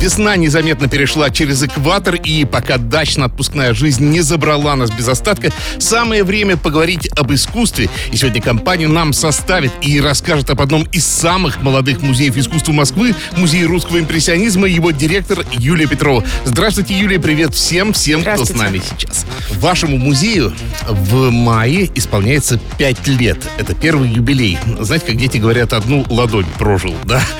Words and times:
Весна 0.00 0.36
незаметно 0.36 0.88
перешла 0.88 1.28
через 1.28 1.62
экватор, 1.62 2.14
и 2.14 2.46
пока 2.46 2.78
дачно-отпускная 2.78 3.74
жизнь 3.74 4.08
не 4.08 4.22
забрала 4.22 4.74
нас 4.74 4.90
без 4.90 5.06
остатка, 5.06 5.52
самое 5.78 6.24
время 6.24 6.56
поговорить 6.56 7.10
об 7.18 7.34
искусстве. 7.34 7.90
И 8.10 8.16
сегодня 8.16 8.40
компанию 8.40 8.88
нам 8.88 9.12
составит 9.12 9.72
и 9.82 10.00
расскажет 10.00 10.48
об 10.48 10.62
одном 10.62 10.84
из 10.84 11.04
самых 11.04 11.60
молодых 11.60 12.00
музеев 12.00 12.38
искусства 12.38 12.72
Москвы, 12.72 13.14
музей 13.36 13.66
русского 13.66 13.98
импрессионизма, 13.98 14.68
его 14.68 14.90
директор 14.90 15.44
Юлия 15.52 15.86
Петрова. 15.86 16.24
Здравствуйте, 16.46 16.98
Юлия, 16.98 17.20
привет 17.20 17.54
всем, 17.54 17.92
всем, 17.92 18.22
кто 18.22 18.46
с 18.46 18.54
нами 18.54 18.80
сейчас. 18.80 19.26
Вашему 19.50 19.98
музею 19.98 20.54
в 20.88 21.30
мае 21.30 21.90
исполняется 21.94 22.58
5 22.78 23.06
лет. 23.08 23.38
Это 23.58 23.74
первый 23.74 24.08
юбилей. 24.08 24.58
Знаете, 24.80 25.04
как 25.08 25.16
дети 25.18 25.36
говорят, 25.36 25.74
одну 25.74 26.06
ладонь 26.08 26.46
прожил, 26.58 26.94
да? 27.04 27.20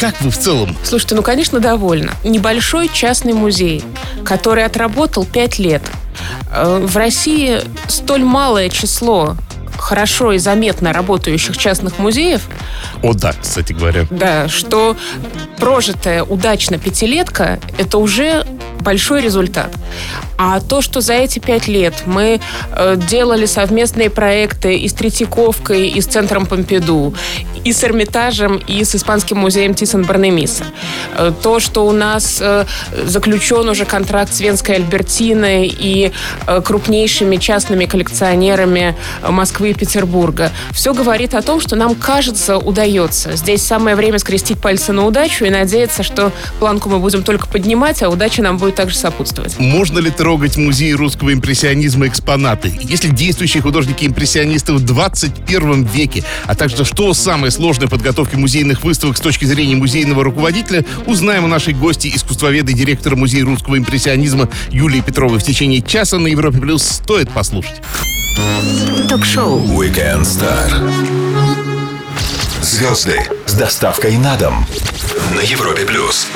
Как 0.00 0.20
вы 0.20 0.30
в 0.30 0.38
целом 0.38 0.76
Слушайте, 0.82 1.14
ну, 1.14 1.22
конечно, 1.22 1.60
довольна. 1.70 2.12
Небольшой 2.22 2.88
частный 2.88 3.32
музей, 3.32 3.82
который 4.24 4.64
отработал 4.64 5.24
пять 5.24 5.58
лет. 5.58 5.82
Э, 6.52 6.78
В 6.86 6.96
России 6.96 7.60
столь 7.88 8.22
малое 8.22 8.68
число 8.68 9.36
хорошо 9.76 10.32
и 10.32 10.38
заметно 10.38 10.92
работающих 10.92 11.58
частных 11.58 11.98
музеев, 11.98 12.42
О, 13.02 13.12
да, 13.12 13.32
кстати 13.40 13.72
говоря. 13.74 14.06
да, 14.10 14.48
что 14.48 14.96
прожитая 15.58 16.22
удачно 16.24 16.78
пятилетка– 16.78 17.58
это 17.78 17.98
уже 17.98 18.46
большой 18.80 19.20
результат. 19.20 19.70
А 20.38 20.60
то, 20.60 20.80
что 20.80 21.00
за 21.00 21.14
эти 21.14 21.40
пять 21.40 21.68
лет 21.68 21.94
мы 22.06 22.40
э, 22.72 22.96
делали 23.08 23.46
совместные 23.46 24.08
проекты 24.10 24.76
и 24.78 24.88
с 24.88 24.92
Третьяковкой, 24.94 25.88
и 25.88 26.00
с 26.00 26.06
Центром 26.06 26.46
Помпиду, 26.46 27.14
и 27.66 27.72
с 27.72 27.82
Эрмитажем, 27.82 28.58
и 28.68 28.84
с 28.84 28.94
Испанским 28.94 29.38
музеем 29.38 29.74
Тисон 29.74 30.04
Барнемиса. 30.04 30.64
Э, 31.16 31.32
то, 31.42 31.58
что 31.58 31.84
у 31.84 31.90
нас 31.90 32.38
э, 32.40 32.64
заключен 33.06 33.68
уже 33.68 33.84
контракт 33.84 34.32
с 34.32 34.38
Венской 34.38 34.76
Альбертиной 34.76 35.66
и 35.66 36.12
э, 36.46 36.60
крупнейшими 36.60 37.36
частными 37.38 37.86
коллекционерами 37.86 38.94
Москвы 39.28 39.70
и 39.70 39.74
Петербурга. 39.74 40.52
Все 40.70 40.94
говорит 40.94 41.34
о 41.34 41.42
том, 41.42 41.60
что 41.60 41.74
нам, 41.74 41.96
кажется, 41.96 42.56
удается. 42.56 43.34
Здесь 43.34 43.62
самое 43.62 43.96
время 43.96 44.20
скрестить 44.20 44.60
пальцы 44.60 44.92
на 44.92 45.04
удачу 45.04 45.44
и 45.44 45.50
надеяться, 45.50 46.04
что 46.04 46.30
планку 46.60 46.88
мы 46.88 47.00
будем 47.00 47.24
только 47.24 47.48
поднимать, 47.48 48.00
а 48.04 48.10
удача 48.10 48.42
нам 48.42 48.58
будет 48.58 48.76
также 48.76 48.96
сопутствовать. 48.96 49.58
Можно 49.58 49.98
ли 49.98 50.10
трогать 50.10 50.56
музей 50.56 50.94
русского 50.94 51.32
импрессионизма 51.32 52.06
экспонаты? 52.06 52.72
Если 52.80 53.08
действующие 53.08 53.60
художники-импрессионисты 53.60 54.72
в 54.72 54.84
21 54.84 55.82
веке, 55.82 56.22
а 56.44 56.54
также 56.54 56.84
что 56.84 57.12
самое 57.12 57.50
сложное 57.56 57.88
в 57.88 57.90
подготовке 57.90 58.36
музейных 58.36 58.84
выставок 58.84 59.16
с 59.16 59.20
точки 59.20 59.46
зрения 59.46 59.76
музейного 59.76 60.22
руководителя, 60.22 60.84
узнаем 61.06 61.44
у 61.44 61.48
нашей 61.48 61.72
гости, 61.72 62.12
искусствоведа 62.14 62.72
и 62.72 62.74
директора 62.74 63.16
музея 63.16 63.46
русского 63.46 63.78
импрессионизма 63.78 64.50
Юлии 64.70 65.00
Петровой 65.00 65.38
в 65.38 65.42
течение 65.42 65.80
часа 65.80 66.18
на 66.18 66.26
Европе 66.26 66.58
Плюс. 66.58 66.82
Стоит 66.82 67.30
послушать. 67.30 67.80
Ток-шоу 69.08 69.60
Weekend 69.80 70.22
Star. 70.22 70.70
Звезды 72.62 73.20
с 73.46 73.54
доставкой 73.54 74.18
на 74.18 74.36
дом 74.36 74.66
на 75.34 75.40
Европе 75.40 75.86
плюс. 75.86 76.26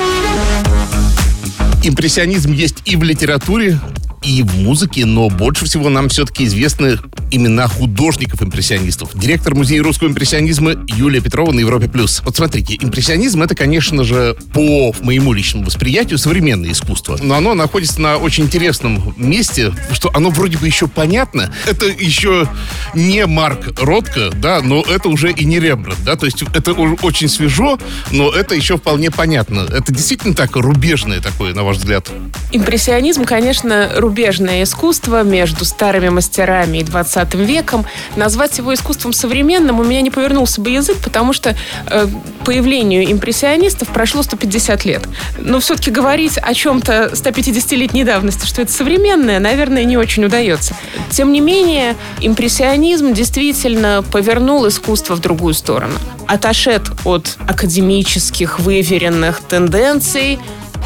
Импрессионизм 1.83 2.51
есть 2.51 2.77
и 2.85 2.95
в 2.95 3.03
литературе, 3.03 3.79
и 4.23 4.43
в 4.43 4.55
музыке, 4.55 5.05
но 5.05 5.29
больше 5.29 5.65
всего 5.65 5.89
нам 5.89 6.09
все-таки 6.09 6.45
известны 6.45 6.97
имена 7.31 7.67
художников-импрессионистов. 7.67 9.11
Директор 9.13 9.55
музея 9.55 9.81
русского 9.81 10.09
импрессионизма 10.09 10.73
Юлия 10.87 11.21
Петрова 11.21 11.51
на 11.51 11.59
Европе+. 11.59 11.87
плюс. 11.87 12.21
Вот 12.23 12.35
смотрите, 12.35 12.77
импрессионизм— 12.79 13.41
это, 13.43 13.55
конечно 13.55 14.03
же, 14.03 14.35
по 14.53 14.93
моему 15.01 15.33
личному 15.33 15.65
восприятию, 15.65 16.19
современное 16.19 16.71
искусство. 16.71 17.17
Но 17.21 17.35
оно 17.35 17.53
находится 17.53 18.01
на 18.01 18.17
очень 18.17 18.43
интересном 18.43 19.13
месте, 19.17 19.73
что 19.91 20.11
оно 20.13 20.29
вроде 20.29 20.57
бы 20.57 20.67
еще 20.67 20.87
понятно. 20.87 21.53
Это 21.65 21.85
еще 21.85 22.47
не 22.93 23.25
Марк 23.25 23.79
Ротко, 23.79 24.29
да, 24.33 24.61
но 24.61 24.81
это 24.81 25.09
уже 25.09 25.31
и 25.31 25.45
не 25.45 25.59
Рембрандт, 25.59 26.03
да, 26.03 26.15
то 26.15 26.25
есть 26.25 26.43
это 26.53 26.73
очень 26.73 27.29
свежо, 27.29 27.79
но 28.11 28.29
это 28.29 28.55
еще 28.55 28.77
вполне 28.77 29.11
понятно. 29.11 29.61
Это 29.61 29.93
действительно 29.93 30.33
так 30.33 30.55
рубежное 30.55 31.21
такое, 31.21 31.53
на 31.53 31.63
ваш 31.63 31.77
взгляд? 31.77 32.09
Импрессионизм, 32.51 33.25
конечно, 33.25 33.91
рубежное 33.95 34.63
искусство 34.63 35.23
между 35.23 35.65
старыми 35.65 36.09
мастерами 36.09 36.79
и 36.79 36.83
20 36.83 37.20
веком. 37.33 37.85
Назвать 38.15 38.57
его 38.57 38.73
искусством 38.73 39.13
современным 39.13 39.79
у 39.79 39.83
меня 39.83 40.01
не 40.01 40.11
повернулся 40.11 40.61
бы 40.61 40.69
язык, 40.69 40.97
потому 41.03 41.33
что 41.33 41.55
э, 41.87 42.07
появлению 42.45 43.11
импрессионистов 43.11 43.89
прошло 43.89 44.23
150 44.23 44.85
лет. 44.85 45.03
Но 45.37 45.59
все-таки 45.59 45.91
говорить 45.91 46.37
о 46.37 46.53
чем-то 46.53 47.11
150-летней 47.13 48.03
давности, 48.03 48.45
что 48.45 48.61
это 48.61 48.71
современное, 48.71 49.39
наверное, 49.39 49.83
не 49.83 49.97
очень 49.97 50.25
удается. 50.25 50.75
Тем 51.09 51.31
не 51.31 51.41
менее, 51.41 51.95
импрессионизм 52.19 53.13
действительно 53.13 54.03
повернул 54.11 54.67
искусство 54.67 55.15
в 55.15 55.19
другую 55.19 55.53
сторону. 55.53 55.93
Отошед 56.27 56.83
от 57.05 57.37
академических, 57.47 58.59
выверенных 58.59 59.41
тенденций, 59.41 60.39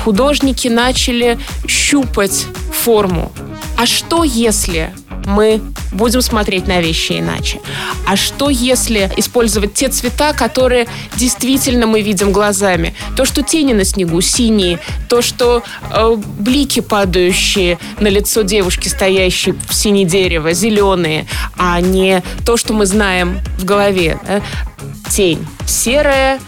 художники 0.03 0.67
начали 0.67 1.37
щупать 1.67 2.45
форму. 2.71 3.31
А 3.77 3.85
что 3.85 4.23
если 4.23 4.93
мы 5.25 5.61
будем 5.91 6.21
смотреть 6.21 6.67
на 6.67 6.81
вещи 6.81 7.19
иначе? 7.19 7.59
А 8.05 8.15
что 8.15 8.49
если 8.49 9.11
использовать 9.17 9.73
те 9.73 9.89
цвета, 9.89 10.33
которые 10.33 10.87
действительно 11.15 11.87
мы 11.87 12.01
видим 12.01 12.31
глазами? 12.31 12.93
То, 13.15 13.25
что 13.25 13.43
тени 13.43 13.73
на 13.73 13.83
снегу 13.83 14.21
синие, 14.21 14.79
то, 15.09 15.21
что 15.21 15.63
э, 15.91 16.15
блики 16.39 16.79
падающие 16.79 17.77
на 17.99 18.07
лицо 18.07 18.41
девушки, 18.41 18.87
стоящей 18.87 19.53
в 19.67 19.73
сине 19.73 20.05
дерево, 20.05 20.53
зеленые, 20.53 21.25
а 21.57 21.81
не 21.81 22.23
то, 22.45 22.57
что 22.57 22.73
мы 22.73 22.85
знаем 22.85 23.39
в 23.57 23.65
голове. 23.65 24.19
да? 24.27 24.41
Тень 25.09 25.45
серая, 25.67 26.39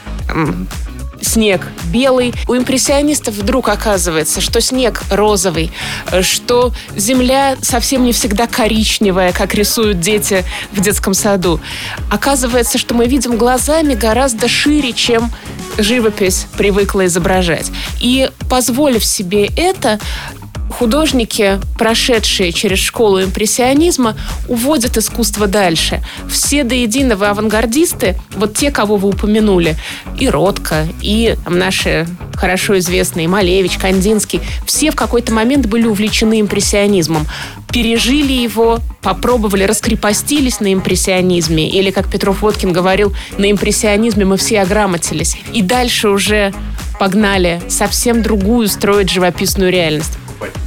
снег 1.27 1.67
белый. 1.91 2.33
У 2.47 2.55
импрессионистов 2.55 3.35
вдруг 3.35 3.69
оказывается, 3.69 4.41
что 4.41 4.61
снег 4.61 5.01
розовый, 5.09 5.71
э, 6.11 6.21
что 6.21 6.73
земля 6.95 7.57
совсем 7.61 8.03
не 8.03 8.13
всегда 8.13 8.47
коричневая, 8.47 9.31
как 9.33 9.53
рисуют 9.53 9.99
дети 9.99 10.43
в 10.71 10.81
детском 10.81 11.13
саду. 11.13 11.59
Оказывается, 12.09 12.77
что 12.77 12.95
мы 12.95 13.07
видим 13.07 13.37
глазами 13.37 13.93
гораздо 13.93 14.47
шире, 14.47 14.93
чем 14.93 15.31
живопись 15.77 16.47
привыкла 16.57 17.05
изображать. 17.05 17.71
И 17.99 18.29
позволив 18.49 19.05
себе 19.05 19.49
это, 19.55 19.99
художники, 20.77 21.59
прошедшие 21.77 22.51
через 22.51 22.79
школу 22.79 23.23
импрессионизма, 23.23 24.15
уводят 24.47 24.97
искусство 24.97 25.47
дальше. 25.47 26.03
Все 26.29 26.63
до 26.63 26.75
единого 26.75 27.29
авангардисты, 27.29 28.15
вот 28.35 28.55
те, 28.55 28.69
кого 28.69 28.97
вы 28.97 29.09
упомянули, 29.09 29.75
и 30.19 30.29
Ротко, 30.29 30.87
и 31.01 31.35
там, 31.43 31.57
наши 31.57 32.07
хорошо 32.35 32.77
известные 32.77 33.27
Малевич, 33.27 33.77
Кандинский, 33.77 34.39
все 34.65 34.91
в 34.91 34.95
какой-то 34.95 35.33
момент 35.33 35.65
были 35.65 35.87
увлечены 35.87 36.41
импрессионизмом. 36.41 37.25
Пережили 37.71 38.33
его, 38.33 38.79
попробовали, 39.01 39.63
раскрепостились 39.63 40.59
на 40.59 40.73
импрессионизме. 40.73 41.69
Или, 41.69 41.89
как 41.89 42.09
Петров 42.09 42.41
Водкин 42.43 42.71
говорил, 42.71 43.13
на 43.37 43.51
импрессионизме 43.51 44.25
мы 44.25 44.37
все 44.37 44.61
ограмотились. 44.61 45.37
И 45.53 45.63
дальше 45.63 46.09
уже 46.09 46.53
погнали 46.99 47.61
совсем 47.67 48.21
другую 48.21 48.67
строить 48.67 49.09
живописную 49.09 49.71
реальность. 49.71 50.17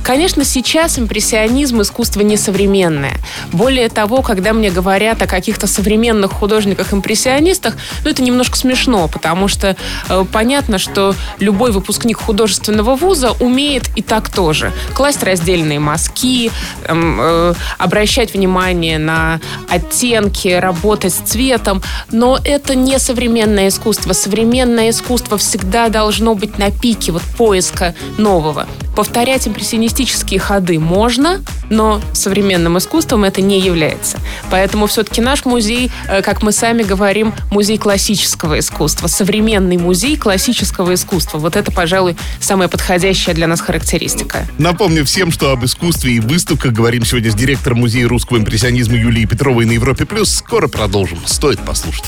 Конечно, 0.02 0.44
сейчас 0.44 0.98
импрессионизм 0.98 1.82
искусство 1.82 2.22
несовременное. 2.22 3.16
Более 3.52 3.88
того, 3.88 4.22
когда 4.22 4.52
мне 4.52 4.70
говорят 4.70 5.22
о 5.22 5.26
каких-то 5.26 5.66
современных 5.66 6.32
художниках-импрессионистах, 6.32 7.76
ну, 8.04 8.10
это 8.10 8.22
немножко 8.22 8.56
смешно, 8.56 9.08
потому 9.08 9.46
что 9.46 9.76
э, 10.08 10.24
понятно, 10.32 10.78
что 10.78 11.14
любой 11.38 11.70
выпускник 11.70 12.18
художественного 12.18 12.96
вуза 12.96 13.32
умеет 13.40 13.88
и 13.94 14.02
так 14.02 14.30
тоже. 14.30 14.72
Класть 14.94 15.22
раздельные 15.22 15.78
мазки, 15.78 16.50
эм, 16.86 17.18
э, 17.20 17.54
обращать 17.78 18.34
внимание 18.34 18.98
на 18.98 19.40
оттенки, 19.68 20.48
работать 20.48 21.14
с 21.14 21.18
цветом. 21.18 21.82
Но 22.10 22.38
это 22.42 22.74
не 22.74 22.98
современное 22.98 23.68
искусство. 23.68 24.12
Современное 24.12 24.90
искусство 24.90 25.38
всегда 25.38 25.88
должно 25.88 26.34
быть 26.34 26.58
на 26.58 26.70
пике 26.70 27.12
вот 27.12 27.22
поиска 27.36 27.94
нового. 28.18 28.66
Повторять 28.96 29.46
импрессионистические 29.60 30.40
ходы 30.40 30.78
можно, 30.78 31.42
но 31.68 32.00
современным 32.14 32.78
искусством 32.78 33.24
это 33.24 33.42
не 33.42 33.60
является. 33.60 34.18
Поэтому 34.50 34.86
все-таки 34.86 35.20
наш 35.20 35.44
музей, 35.44 35.90
э, 36.08 36.22
как 36.22 36.42
мы 36.42 36.52
сами 36.52 36.82
говорим, 36.82 37.34
музей 37.50 37.76
классического 37.76 38.58
искусства, 38.58 39.06
современный 39.06 39.76
музей 39.76 40.16
классического 40.16 40.94
искусства. 40.94 41.38
Вот 41.38 41.56
это, 41.56 41.70
пожалуй, 41.70 42.16
самая 42.40 42.68
подходящая 42.68 43.34
для 43.34 43.46
нас 43.46 43.60
характеристика. 43.60 44.46
Напомню 44.56 45.04
всем, 45.04 45.30
что 45.30 45.50
об 45.50 45.62
искусстве 45.64 46.14
и 46.14 46.20
выставках 46.20 46.72
говорим 46.72 47.04
сегодня 47.04 47.30
с 47.30 47.34
директором 47.34 47.80
Музея 47.80 48.08
русского 48.08 48.38
импрессионизма 48.38 48.96
Юлией 48.96 49.26
Петровой 49.26 49.66
на 49.66 49.72
Европе+. 49.72 50.06
плюс. 50.06 50.34
Скоро 50.34 50.68
продолжим. 50.68 51.18
Стоит 51.26 51.60
послушать. 51.60 52.04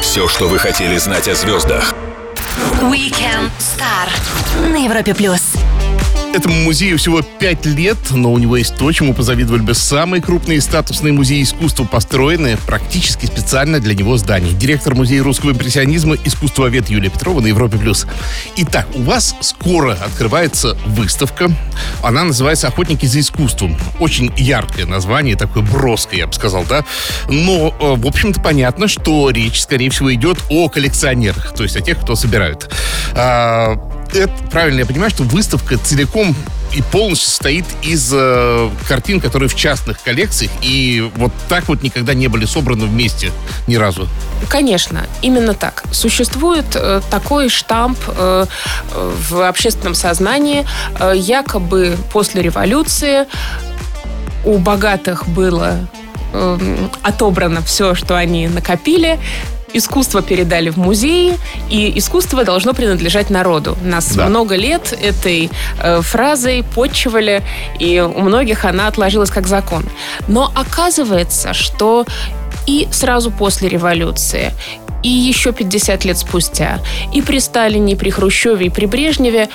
Все, 0.00 0.28
что 0.28 0.48
вы 0.48 0.58
хотели 0.58 0.96
знать 0.96 1.28
о 1.28 1.34
звездах. 1.34 1.94
Weekend 2.82 3.50
Star 3.58 4.08
на 4.70 4.76
Европе 4.76 5.14
плюс. 5.14 5.71
Этому 6.34 6.54
музею 6.62 6.96
всего 6.96 7.20
пять 7.20 7.66
лет, 7.66 7.98
но 8.10 8.32
у 8.32 8.38
него 8.38 8.56
есть 8.56 8.74
то, 8.76 8.90
чему 8.90 9.12
позавидовали 9.12 9.60
бы 9.60 9.74
самые 9.74 10.22
крупные 10.22 10.62
статусные 10.62 11.12
музеи 11.12 11.42
искусства, 11.42 11.84
построенные 11.84 12.56
практически 12.56 13.26
специально 13.26 13.80
для 13.80 13.94
него 13.94 14.16
здания. 14.16 14.52
Директор 14.52 14.94
музея 14.94 15.22
русского 15.22 15.50
импрессионизма, 15.50 16.16
искусствовед 16.24 16.88
Юлия 16.88 17.10
Петрова 17.10 17.40
на 17.40 17.48
Европе+. 17.48 17.76
плюс. 17.76 18.06
Итак, 18.56 18.88
у 18.94 19.02
вас 19.02 19.34
скоро 19.40 19.92
открывается 19.92 20.74
выставка. 20.86 21.54
Она 22.02 22.24
называется 22.24 22.68
«Охотники 22.68 23.04
за 23.04 23.20
искусством». 23.20 23.76
Очень 24.00 24.32
яркое 24.38 24.86
название, 24.86 25.36
такое 25.36 25.62
броское, 25.62 26.20
я 26.20 26.26
бы 26.26 26.32
сказал, 26.32 26.64
да? 26.64 26.84
Но, 27.28 27.74
э, 27.78 27.94
в 28.00 28.06
общем-то, 28.06 28.40
понятно, 28.40 28.88
что 28.88 29.28
речь, 29.28 29.60
скорее 29.60 29.90
всего, 29.90 30.12
идет 30.14 30.38
о 30.48 30.70
коллекционерах, 30.70 31.52
то 31.54 31.62
есть 31.62 31.76
о 31.76 31.82
тех, 31.82 32.00
кто 32.00 32.16
собирают. 32.16 32.70
Это 34.12 34.32
правильно 34.50 34.80
я 34.80 34.86
понимаю, 34.86 35.10
что 35.10 35.22
выставка 35.22 35.78
целиком 35.78 36.34
и 36.74 36.82
полностью 36.82 37.28
состоит 37.28 37.64
из 37.82 38.10
э, 38.14 38.70
картин, 38.88 39.20
которые 39.20 39.48
в 39.48 39.54
частных 39.54 40.02
коллекциях, 40.02 40.50
и 40.62 41.10
вот 41.16 41.32
так 41.48 41.68
вот 41.68 41.82
никогда 41.82 42.14
не 42.14 42.28
были 42.28 42.44
собраны 42.44 42.86
вместе 42.86 43.30
ни 43.66 43.76
разу. 43.76 44.08
Конечно, 44.48 45.06
именно 45.20 45.54
так. 45.54 45.84
Существует 45.92 46.66
э, 46.74 47.00
такой 47.10 47.48
штамп 47.48 47.98
э, 48.06 48.46
в 48.94 49.48
общественном 49.48 49.94
сознании, 49.94 50.66
э, 50.98 51.12
якобы 51.16 51.96
после 52.12 52.42
революции 52.42 53.26
у 54.44 54.58
богатых 54.58 55.28
было 55.28 55.86
э, 56.32 56.88
отобрано 57.02 57.62
все, 57.62 57.94
что 57.94 58.16
они 58.16 58.48
накопили, 58.48 59.18
искусство 59.74 60.22
передали 60.22 60.70
в 60.70 60.76
музеи, 60.76 61.38
и 61.70 61.98
искусство 61.98 62.44
должно 62.44 62.74
принадлежать 62.74 63.30
народу. 63.30 63.76
Нас 63.82 64.14
Да. 64.14 64.26
много 64.26 64.56
лет 64.56 64.92
этой 65.02 65.50
э, 65.78 66.00
фразой 66.02 66.64
почивали, 66.74 67.42
и 67.78 68.00
у 68.00 68.20
многих 68.20 68.64
она 68.64 68.88
отложилась 68.88 69.30
как 69.30 69.46
закон. 69.46 69.84
Но 70.28 70.50
оказывается, 70.54 71.52
что 71.54 72.04
и 72.66 72.88
сразу 72.92 73.30
после 73.30 73.68
революции, 73.68 74.52
и 75.02 75.08
еще 75.08 75.52
50 75.52 76.04
лет 76.04 76.18
спустя, 76.18 76.78
и 77.12 77.22
при 77.22 77.40
Сталине, 77.40 77.94
и 77.94 77.96
при 77.96 78.10
Хрущеве, 78.10 78.66
и 78.66 78.70
при 78.70 78.86
Брежневе 78.86 79.48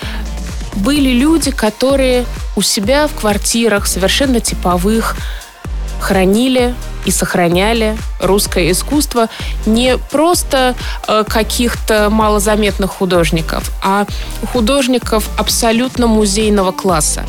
были 0.76 1.10
люди, 1.12 1.52
которые 1.52 2.26
у 2.56 2.62
себя 2.62 3.08
в 3.08 3.14
квартирах 3.14 3.88
совершенно 3.88 4.40
типовых 4.40 5.16
хранили 6.00 6.74
и 7.06 7.12
сохраняли 7.12 7.98
русское 8.20 8.72
искусство 8.72 9.30
не 9.66 9.98
просто 9.98 10.76
э, 11.08 11.24
каких-то 11.28 12.10
малозаметных 12.10 12.92
художников, 12.92 13.72
а 13.84 14.06
художников 14.52 15.30
абсолютно 15.38 16.08
музейного 16.08 16.72
класса. 16.72 17.24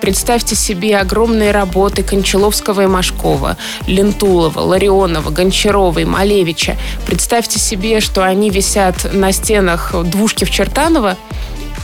Представьте 0.00 0.56
себе 0.56 0.98
огромные 0.98 1.50
работы 1.50 2.02
Кончаловского 2.02 2.82
и 2.82 2.86
Машкова, 2.86 3.58
Лентулова, 3.86 4.60
Ларионова, 4.60 5.30
Гончарова 5.30 5.98
и 5.98 6.04
Малевича. 6.06 6.76
Представьте 7.06 7.58
себе, 7.58 8.00
что 8.00 8.24
они 8.24 8.48
висят 8.48 9.12
на 9.12 9.30
стенах 9.32 9.94
двушки 10.04 10.44
в 10.44 10.50
Чертаново 10.50 11.16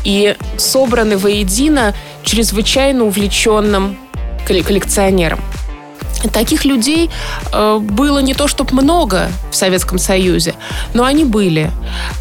и 0.02 0.34
собраны 0.56 1.18
воедино 1.18 1.94
чрезвычайно 2.24 3.04
увлеченным 3.04 3.98
колле- 4.46 4.62
коллекционером. 4.62 5.40
Таких 6.32 6.64
людей 6.64 7.10
э, 7.52 7.78
было 7.78 8.20
не 8.20 8.34
то 8.34 8.48
чтобы 8.48 8.72
много 8.82 9.28
в 9.50 9.56
Советском 9.56 9.98
Союзе, 9.98 10.54
но 10.94 11.04
они 11.04 11.24
были. 11.24 11.70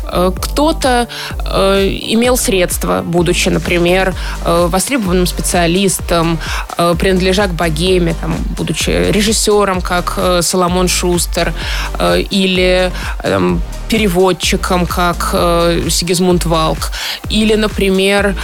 Э, 0.04 0.32
кто-то 0.36 1.08
э, 1.46 1.88
имел 2.10 2.38
средства, 2.38 3.02
будучи, 3.06 3.50
например, 3.50 4.14
востребованным 4.44 5.26
специалистом, 5.26 6.40
принадлежа 6.78 7.48
к 7.48 7.54
богеме, 7.54 8.16
там, 8.20 8.36
будучи 8.58 8.90
режиссером, 8.90 9.82
как 9.82 10.20
Соломон 10.42 10.88
Шустер, 10.88 11.54
или 12.30 12.92
эм, 13.24 13.62
переводчиком, 13.90 14.86
как 14.86 15.30
Сигизмунд 15.90 16.46
Валк, 16.46 16.92
или, 17.30 17.56
например, 17.56 18.36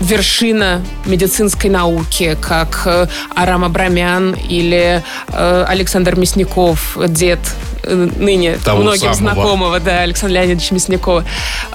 вершина 0.00 0.82
медицинской 1.04 1.70
науки, 1.70 2.36
как 2.40 2.82
э, 2.86 3.06
Арам 3.34 3.64
Абрамян 3.64 4.34
или 4.48 5.02
э, 5.28 5.64
Александр 5.66 6.16
Мясников, 6.16 6.96
дед 7.08 7.40
э, 7.82 8.08
ныне 8.16 8.56
Того 8.64 8.82
многим 8.82 9.14
самого. 9.14 9.34
знакомого, 9.34 9.80
да, 9.80 10.00
Александра 10.00 10.36
Леонидовича 10.36 10.74
Мясникова. 10.74 11.24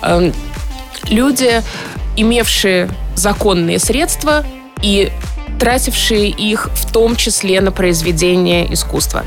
Эм, 0.02 0.34
Люди, 1.10 1.62
имевшие 2.16 2.90
законные 3.16 3.80
средства 3.80 4.46
и 4.82 5.12
тратившие 5.60 6.30
их 6.30 6.70
в 6.74 6.92
том 6.92 7.16
числе 7.16 7.60
на 7.62 7.72
произведение 7.72 8.72
искусства. 8.74 9.24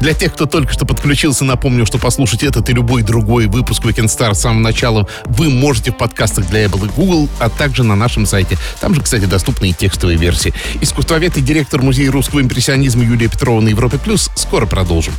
Для 0.00 0.14
тех, 0.14 0.32
кто 0.32 0.46
только 0.46 0.72
что 0.72 0.84
подключился, 0.84 1.44
напомню, 1.44 1.84
что 1.84 1.98
послушать 1.98 2.44
этот 2.44 2.70
и 2.70 2.72
любой 2.72 3.02
другой 3.02 3.46
выпуск 3.46 3.84
Weekend 3.84 4.06
Star 4.06 4.34
с 4.34 4.40
самого 4.40 4.60
начала 4.60 5.08
вы 5.24 5.50
можете 5.50 5.90
в 5.90 5.96
подкастах 5.96 6.46
для 6.46 6.66
Apple 6.66 6.86
и 6.86 6.90
Google, 6.90 7.28
а 7.40 7.48
также 7.48 7.82
на 7.82 7.96
нашем 7.96 8.24
сайте. 8.24 8.56
Там 8.80 8.94
же, 8.94 9.00
кстати, 9.00 9.24
доступны 9.24 9.70
и 9.70 9.72
текстовые 9.72 10.16
версии. 10.16 10.54
Искусствовед 10.80 11.36
и 11.36 11.40
директор 11.40 11.82
Музея 11.82 12.12
русского 12.12 12.40
импрессионизма 12.40 13.04
Юлия 13.04 13.28
Петрова 13.28 13.60
на 13.60 13.68
Европе 13.68 13.98
Плюс. 13.98 14.30
Скоро 14.36 14.66
продолжим. 14.66 15.14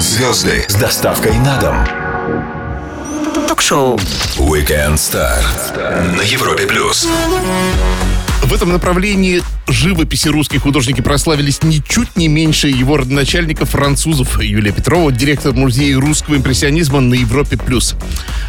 Звезды 0.00 0.64
с 0.68 0.74
доставкой 0.74 1.36
на 1.38 1.58
дом. 1.60 1.76
Ток-шоу. 3.48 3.98
Weekend 4.36 4.94
Star 4.94 5.42
на 6.16 6.22
Европе 6.22 6.66
плюс. 6.66 7.06
В 8.42 8.52
этом 8.52 8.70
направлении 8.70 9.42
живописи 9.66 10.28
русские 10.28 10.60
художники 10.60 11.00
прославились 11.00 11.62
ничуть 11.62 12.16
не 12.16 12.28
меньше 12.28 12.68
его 12.68 12.96
родоначальников 12.96 13.70
французов 13.70 14.40
Юлия 14.40 14.72
Петрова, 14.72 15.10
директор 15.12 15.52
музея 15.52 15.98
русского 15.98 16.36
импрессионизма 16.36 17.00
на 17.00 17.14
Европе+. 17.14 17.56
плюс. 17.56 17.94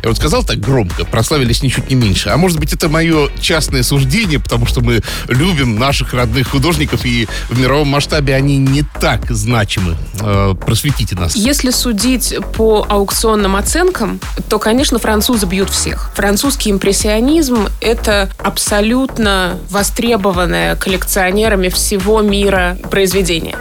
Я 0.04 0.10
вот 0.10 0.18
сказал 0.18 0.44
так 0.44 0.60
громко, 0.60 1.06
прославились 1.06 1.64
ничуть 1.64 1.90
не 1.90 1.96
меньше. 1.96 2.30
А 2.30 2.38
может 2.38 2.60
быть, 2.60 2.74
это 2.74 2.90
мое 2.90 3.30
частное 3.40 3.84
суждение, 3.84 4.40
потому 4.40 4.66
что 4.66 4.82
мы 4.82 5.02
любим 5.28 5.78
наших 5.80 6.14
родных 6.14 6.50
художников, 6.50 7.06
и 7.06 7.28
в 7.50 7.60
мировом 7.60 7.88
масштабе 7.88 8.36
они 8.36 8.58
не 8.58 8.84
так 9.00 9.30
значимы. 9.32 9.96
Э, 10.22 10.54
просветите 10.66 11.16
нас. 11.16 11.36
Если 11.36 11.72
судить 11.72 12.36
по 12.54 12.86
аукционным 12.88 13.56
оценкам, 13.56 14.20
то, 14.50 14.60
конечно, 14.60 15.00
французы 15.00 15.46
бьют 15.46 15.70
всех. 15.70 16.12
Французский 16.16 16.72
импрессионизм– 16.72 17.68
это 17.82 18.30
абсолютно 18.38 19.58
востребованное 19.70 20.76
коллекционерами 21.06 21.70
всего 21.70 22.22
мира 22.22 22.78
произведение. 22.90 23.56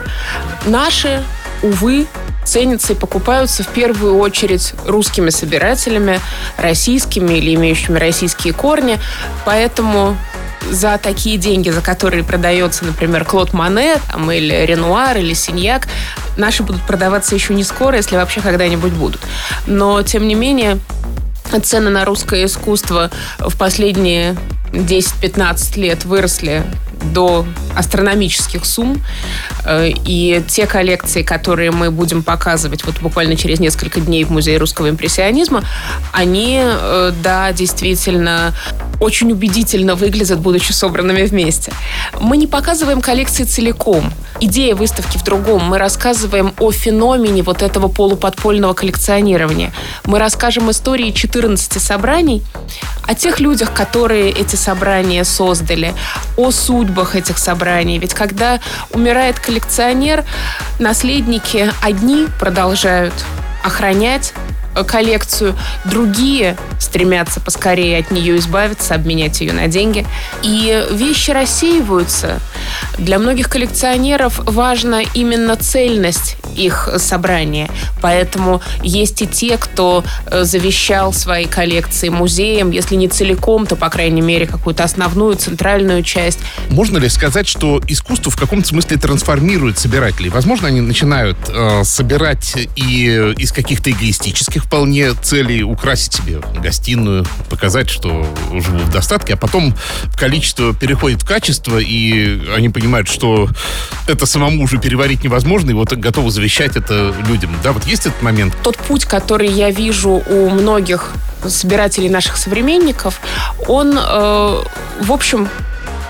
Наши, 0.64 1.22
увы, 1.62 2.06
ценятся 2.44 2.94
и 2.94 2.96
покупаются 2.96 3.62
в 3.62 3.68
первую 3.68 4.18
очередь 4.18 4.74
русскими 4.86 5.30
собирателями, 5.30 6.20
российскими 6.56 7.34
или 7.34 7.54
имеющими 7.54 7.98
российские 7.98 8.54
корни. 8.54 8.98
Поэтому 9.44 10.16
за 10.70 10.98
такие 10.98 11.36
деньги, 11.36 11.68
за 11.68 11.82
которые 11.82 12.24
продается, 12.24 12.86
например, 12.86 13.24
Клод 13.24 13.52
Мане 13.52 13.96
там, 14.10 14.30
или 14.30 14.54
Ренуар 14.64 15.18
или 15.18 15.34
Синьяк, 15.34 15.88
наши 16.38 16.62
будут 16.62 16.82
продаваться 16.82 17.34
еще 17.34 17.52
не 17.54 17.64
скоро, 17.64 17.96
если 17.96 18.16
вообще 18.16 18.40
когда-нибудь 18.40 18.92
будут. 18.92 19.20
Но, 19.66 20.02
тем 20.02 20.26
не 20.26 20.34
менее, 20.34 20.78
цены 21.62 21.90
на 21.90 22.06
русское 22.06 22.46
искусство 22.46 23.10
в 23.38 23.56
последние 23.58 24.36
10-15 24.74 25.80
лет 25.80 26.04
выросли 26.04 26.64
до 27.12 27.46
астрономических 27.76 28.64
сумм. 28.64 29.02
Э, 29.64 29.88
и 29.88 30.42
те 30.48 30.66
коллекции, 30.66 31.22
которые 31.22 31.70
мы 31.70 31.90
будем 31.90 32.22
показывать 32.22 32.84
вот 32.84 33.00
буквально 33.00 33.36
через 33.36 33.60
несколько 33.60 34.00
дней 34.00 34.24
в 34.24 34.30
Музее 34.30 34.58
русского 34.58 34.88
импрессионизма, 34.88 35.64
они, 36.12 36.60
э, 36.62 37.12
да, 37.22 37.52
действительно 37.52 38.54
очень 39.00 39.32
убедительно 39.32 39.94
выглядят, 39.96 40.38
будучи 40.38 40.72
собранными 40.72 41.24
вместе. 41.24 41.72
Мы 42.20 42.36
не 42.36 42.46
показываем 42.46 43.00
коллекции 43.00 43.44
целиком. 43.44 44.12
Идея 44.40 44.74
выставки 44.74 45.18
в 45.18 45.24
другом. 45.24 45.64
Мы 45.64 45.78
рассказываем 45.78 46.54
о 46.58 46.70
феномене 46.72 47.42
вот 47.42 47.62
этого 47.62 47.88
полуподпольного 47.88 48.72
коллекционирования. 48.72 49.72
Мы 50.04 50.18
расскажем 50.18 50.70
истории 50.70 51.10
14 51.10 51.82
собраний, 51.82 52.42
о 53.06 53.14
тех 53.14 53.40
людях, 53.40 53.72
которые 53.72 54.30
эти 54.30 54.56
собрания 54.64 55.24
создали, 55.24 55.94
о 56.36 56.50
судьбах 56.50 57.14
этих 57.14 57.38
собраний. 57.38 57.98
Ведь 57.98 58.14
когда 58.14 58.60
умирает 58.90 59.38
коллекционер, 59.38 60.24
наследники 60.78 61.70
одни 61.82 62.26
продолжают 62.40 63.14
охранять 63.62 64.32
коллекцию, 64.86 65.54
другие 65.84 66.56
стремятся 66.94 67.40
поскорее 67.40 67.98
от 67.98 68.12
нее 68.12 68.36
избавиться, 68.36 68.94
обменять 68.94 69.40
ее 69.40 69.52
на 69.52 69.66
деньги. 69.66 70.06
И 70.44 70.86
вещи 70.92 71.32
рассеиваются. 71.32 72.38
Для 72.98 73.18
многих 73.18 73.48
коллекционеров 73.48 74.38
важна 74.44 75.02
именно 75.02 75.56
цельность 75.56 76.36
их 76.54 76.88
собрания. 76.98 77.68
Поэтому 78.00 78.62
есть 78.84 79.22
и 79.22 79.26
те, 79.26 79.56
кто 79.58 80.04
э, 80.26 80.44
завещал 80.44 81.12
свои 81.12 81.46
коллекции 81.46 82.10
музеям, 82.10 82.70
если 82.70 82.94
не 82.94 83.08
целиком, 83.08 83.66
то, 83.66 83.74
по 83.74 83.90
крайней 83.90 84.22
мере, 84.22 84.46
какую-то 84.46 84.84
основную, 84.84 85.34
центральную 85.34 86.04
часть. 86.04 86.38
Можно 86.70 86.98
ли 86.98 87.08
сказать, 87.08 87.48
что 87.48 87.82
искусство 87.88 88.30
в 88.30 88.36
каком-то 88.36 88.68
смысле 88.68 88.98
трансформирует 88.98 89.80
собирателей? 89.80 90.30
Возможно, 90.30 90.68
они 90.68 90.80
начинают 90.80 91.38
э, 91.48 91.82
собирать 91.82 92.56
и 92.76 93.34
из 93.36 93.50
каких-то 93.50 93.90
эгоистических 93.90 94.64
вполне 94.64 95.12
целей 95.14 95.64
украсить 95.64 96.14
себе 96.14 96.40
гостиную, 96.84 97.24
показать, 97.48 97.88
что 97.88 98.26
живу 98.52 98.78
в 98.78 98.90
достатке, 98.90 99.34
а 99.34 99.36
потом 99.36 99.74
количество 100.18 100.74
переходит 100.74 101.22
в 101.22 101.26
качество, 101.26 101.78
и 101.78 102.46
они 102.54 102.68
понимают, 102.68 103.08
что 103.08 103.48
это 104.06 104.26
самому 104.26 104.62
уже 104.62 104.78
переварить 104.78 105.24
невозможно, 105.24 105.70
и 105.70 105.72
вот 105.72 105.92
готовы 105.94 106.30
завещать 106.30 106.76
это 106.76 107.14
людям. 107.26 107.56
Да, 107.62 107.72
вот 107.72 107.84
есть 107.86 108.04
этот 108.06 108.20
момент? 108.20 108.54
Тот 108.62 108.76
путь, 108.76 109.06
который 109.06 109.48
я 109.48 109.70
вижу 109.70 110.22
у 110.28 110.50
многих 110.50 111.12
собирателей 111.46 112.10
наших 112.10 112.36
современников, 112.36 113.18
он, 113.66 113.98
э, 113.98 114.62
в 115.00 115.12
общем, 115.12 115.48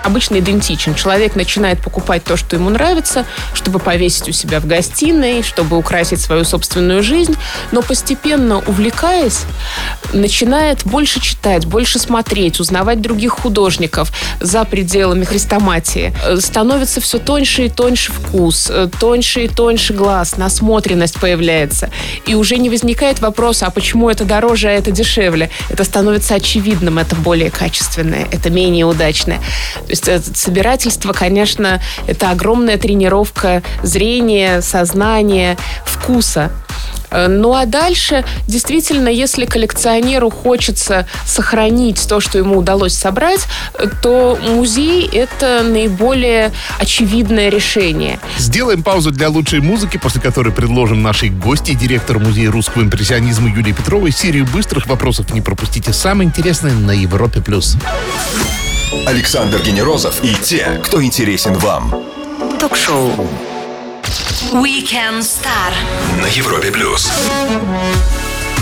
обычно 0.05 0.39
идентичен. 0.39 0.95
Человек 0.95 1.35
начинает 1.35 1.81
покупать 1.81 2.23
то, 2.25 2.37
что 2.37 2.57
ему 2.57 2.71
нравится, 2.71 3.25
чтобы 3.55 3.79
повесить 3.79 4.29
у 4.29 4.33
себя 4.33 4.61
в 4.61 4.67
гостиной, 4.67 5.43
чтобы 5.43 5.77
украсить 5.77 6.21
свою 6.21 6.45
собственную 6.45 7.03
жизнь, 7.03 7.35
но 7.73 7.83
постепенно, 7.83 8.59
увлекаясь, 8.59 9.43
начинает 10.13 10.85
больше 10.85 11.21
читать, 11.21 11.67
больше 11.67 11.99
смотреть, 11.99 12.61
узнавать 12.61 13.01
других 13.01 13.33
художников 13.33 14.13
за 14.41 14.65
пределами 14.65 15.25
хрестоматии. 15.25 16.15
Становится 16.39 17.01
все 17.01 17.19
тоньше 17.19 17.67
и 17.67 17.69
тоньше 17.69 18.13
вкус, 18.13 18.71
тоньше 19.01 19.45
и 19.45 19.49
тоньше 19.49 19.95
глаз, 19.95 20.37
насмотренность 20.37 21.19
появляется. 21.19 21.91
И 22.27 22.35
уже 22.35 22.57
не 22.59 22.69
возникает 22.69 23.21
вопроса, 23.21 23.67
а 23.67 23.71
почему 23.71 24.11
это 24.11 24.25
дороже, 24.25 24.69
а 24.69 24.73
это 24.73 24.91
дешевле. 24.91 25.51
Это 25.71 25.85
становится 25.85 26.35
очевидным, 26.35 26.99
это 26.99 27.17
более 27.17 27.51
качественное, 27.51 28.29
это 28.31 28.51
менее 28.51 28.85
удачное 28.85 29.41
собирательство, 29.95 31.13
конечно, 31.13 31.81
это 32.07 32.31
огромная 32.31 32.79
тренировка 32.79 33.63
зрения, 33.83 34.61
сознания, 34.61 35.57
вкуса. 35.85 36.51
Э, 37.15 37.29
ну 37.29 37.55
а 37.55 37.65
дальше, 37.65 38.25
действительно, 38.49 39.09
если 39.09 39.47
коллекционеру 39.47 40.31
хочется 40.31 41.07
сохранить 41.25 42.07
то, 42.09 42.21
что 42.21 42.39
ему 42.39 42.59
удалось 42.59 42.95
собрать, 42.95 43.47
э, 43.75 43.87
то 44.03 44.39
музей— 44.43 45.09
это 45.13 45.63
наиболее 45.63 46.51
очевидное 46.79 47.49
решение. 47.49 48.19
Сделаем 48.39 48.83
паузу 48.83 49.13
для 49.13 49.29
лучшей 49.29 49.61
музыки, 49.61 49.97
после 49.97 50.21
которой 50.21 50.53
предложим 50.53 51.03
нашей 51.03 51.31
гости, 51.31 51.75
директор 51.75 52.19
Музея 52.19 52.51
русского 52.51 52.83
импрессионизма 52.83 53.49
Юлии 53.49 53.73
Петровой, 53.73 54.11
серию 54.11 54.47
быстрых 54.47 54.87
вопросов. 54.87 55.33
Не 55.33 55.41
пропустите 55.41 55.93
самое 55.93 56.29
интересное 56.29 56.73
на 56.73 56.91
Европе+. 56.91 57.41
плюс. 57.41 57.77
Александр 59.07 59.61
Генерозов 59.61 60.25
и 60.25 60.35
те, 60.35 60.81
кто 60.83 61.03
интересен 61.03 61.55
вам. 61.55 61.95
Ток-шоу 62.59 63.11
Weekend 64.53 65.21
Star 65.21 65.73
на 66.23 66.27
Европе 66.27 66.71
плюс. 66.71 67.13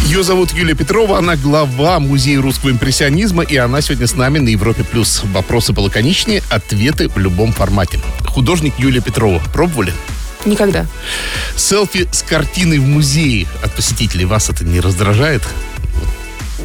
Ее 0.05 0.25
зовут 0.25 0.53
Юлия 0.53 0.75
Петрова, 0.75 1.19
она 1.19 1.37
глава 1.37 2.01
Музея 2.01 2.41
русского 2.43 2.71
импрессионизма, 2.71 3.45
и 3.45 3.57
она 3.57 3.81
сегодня 3.81 4.09
с 4.09 4.17
нами 4.17 4.41
на 4.41 4.49
Европе+. 4.49 4.83
плюс. 4.83 5.23
Вопросы 5.25 5.73
полаконичнее, 5.73 6.43
ответы 6.51 7.09
в 7.09 7.19
любом 7.19 7.53
формате. 7.53 8.01
Художник 8.27 8.75
Юлия 8.79 9.01
Петрова. 9.01 9.41
Пробовали? 9.53 9.95
Никогда. 10.45 10.87
Селфи 11.57 12.09
с 12.11 12.23
картиной 12.23 12.79
в 12.79 12.87
музее 12.87 13.47
от 13.63 13.73
посетителей. 13.75 14.25
Вас 14.25 14.51
это 14.51 14.65
не 14.65 14.81
раздражает? 14.81 15.43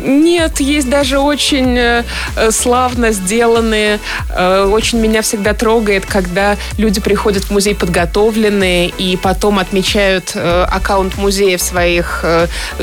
Нет, 0.08 0.62
есть 0.62 0.90
даже 0.90 1.20
очень 1.20 1.78
э, 1.78 2.04
э, 2.38 2.52
славно 2.52 3.12
сделанные. 3.12 4.00
Э, 4.30 4.64
очень 4.64 5.00
меня 5.00 5.22
всегда 5.22 5.54
трогает, 5.54 6.06
когда 6.06 6.56
люди 6.78 7.02
приходят 7.02 7.44
в 7.44 7.52
музей 7.52 7.76
подготовленные 7.76 8.88
и 8.88 9.18
потом 9.18 9.60
отмечают 9.60 10.36
аккаунт 10.36 11.18
музея 11.18 11.58
в 11.58 11.62
своих 11.62 12.24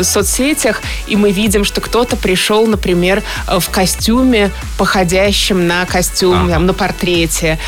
соцсетях, 0.01 0.83
и 1.07 1.17
мы 1.17 1.31
видим, 1.31 1.65
что 1.65 1.81
кто-то 1.81 2.17
пришел, 2.17 2.67
например, 2.67 3.23
в 3.47 3.71
костюме, 3.71 4.51
походящем 4.77 5.67
на 5.67 5.87
костюм, 5.87 6.51
там, 6.51 6.67
на 6.67 6.75
портрете. 6.75 7.59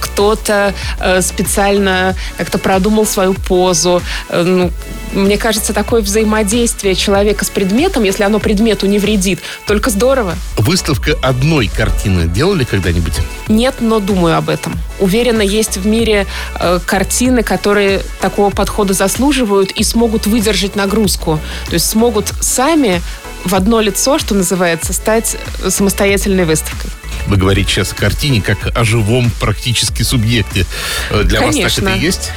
Кто-то 0.00 0.74
специально 1.20 2.14
как-то 2.36 2.58
продумал 2.58 3.06
свою 3.06 3.34
позу. 3.34 4.02
Ну, 4.30 4.70
мне 5.12 5.36
кажется, 5.36 5.72
такое 5.72 6.02
взаимодействие 6.02 6.94
человека 6.94 7.44
с 7.44 7.50
предметом, 7.50 8.04
если 8.04 8.22
оно 8.24 8.38
предмету 8.38 8.86
не 8.92 8.98
вредит, 8.98 9.40
только 9.66 9.90
здорово. 9.90 10.36
Выставка 10.56 11.16
одной 11.22 11.66
картины 11.66 12.28
делали 12.28 12.64
когда-нибудь? 12.64 13.14
Нет, 13.48 13.76
но 13.80 13.98
думаю 13.98 14.36
об 14.36 14.48
этом. 14.48 14.78
Уверена, 15.00 15.42
есть 15.42 15.78
в 15.78 15.86
мире 15.86 16.26
э, 16.60 16.78
картины, 16.84 17.42
которые 17.42 18.02
такого 18.20 18.50
подхода 18.50 18.92
заслуживают 18.92 19.72
и 19.72 19.82
смогут 19.82 20.26
выдержать 20.26 20.76
нагрузку. 20.76 21.40
То 21.66 21.74
есть 21.74 21.88
смогут 21.88 22.32
сами 22.40 23.02
в 23.44 23.54
одно 23.54 23.80
лицо, 23.80 24.18
что 24.18 24.34
называется, 24.34 24.92
стать 24.92 25.36
самостоятельной 25.68 26.44
выставкой. 26.44 26.90
Вы 27.26 27.36
говорите 27.36 27.70
сейчас 27.70 27.92
о 27.92 27.94
картине 27.94 28.42
как 28.42 28.76
о 28.76 28.84
живом 28.84 29.30
практически 29.40 30.02
субъекте. 30.02 30.66
Э, 31.10 31.22
для 31.22 31.40
Конечно. 31.40 31.62
вас 31.62 31.74
так 31.74 31.84
это 31.84 31.94
и 31.94 32.00
есть? 32.00 32.30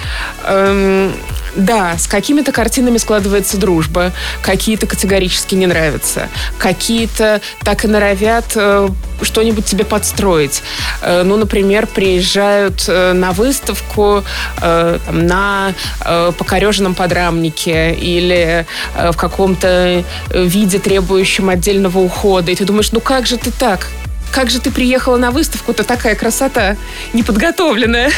Эм, 0.45 1.13
да, 1.55 1.97
с 1.97 2.07
какими-то 2.07 2.51
картинами 2.51 2.97
складывается 2.97 3.57
дружба, 3.57 4.11
какие-то 4.41 4.87
категорически 4.87 5.55
не 5.55 5.67
нравятся, 5.67 6.29
какие-то 6.57 7.41
так 7.63 7.85
и 7.85 7.87
норовят 7.87 8.45
э, 8.55 8.89
что-нибудь 9.21 9.65
тебе 9.65 9.85
подстроить. 9.85 10.61
Э, 11.01 11.23
ну, 11.23 11.37
например, 11.37 11.87
приезжают 11.87 12.85
э, 12.87 13.13
на 13.13 13.31
выставку 13.31 14.23
э, 14.61 14.99
там, 15.05 15.27
на 15.27 15.73
э, 16.03 16.31
покореженном 16.37 16.95
подрамнике 16.95 17.93
или 17.93 18.65
э, 18.95 19.11
в 19.11 19.17
каком-то 19.17 20.03
виде, 20.29 20.79
требующем 20.79 21.49
отдельного 21.49 21.99
ухода. 21.99 22.51
И 22.51 22.55
ты 22.55 22.65
думаешь, 22.65 22.91
ну 22.91 22.99
как 22.99 23.25
же 23.27 23.37
ты 23.37 23.51
так? 23.51 23.87
Как 24.35 24.49
же 24.49 24.59
ты 24.59 24.69
приехала 24.69 25.15
на 25.15 25.31
выставку-то 25.31 25.85
такая 25.85 26.13
красота 26.13 26.75
неподготовленная? 27.13 28.11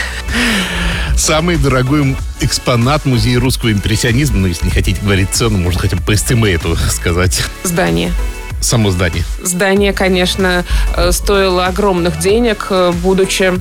Самый 1.15 1.57
дорогой 1.57 2.17
экспонат 2.41 3.05
музея 3.05 3.39
русского 3.39 3.71
импрессионизма, 3.71 4.39
ну, 4.39 4.47
если 4.47 4.65
не 4.65 4.71
хотите 4.71 4.99
говорить 4.99 5.29
цену, 5.29 5.59
можно 5.59 5.79
хотя 5.79 5.95
бы 5.95 6.01
по 6.01 6.15
эстимейту 6.15 6.75
сказать. 6.89 7.43
Здание. 7.63 8.11
Само 8.61 8.89
здание. 8.89 9.23
Здание, 9.43 9.93
конечно, 9.93 10.65
э, 10.95 11.11
стоило 11.11 11.67
огромных 11.67 12.17
денег, 12.17 12.65
э, 12.71 12.91
будучи 13.03 13.53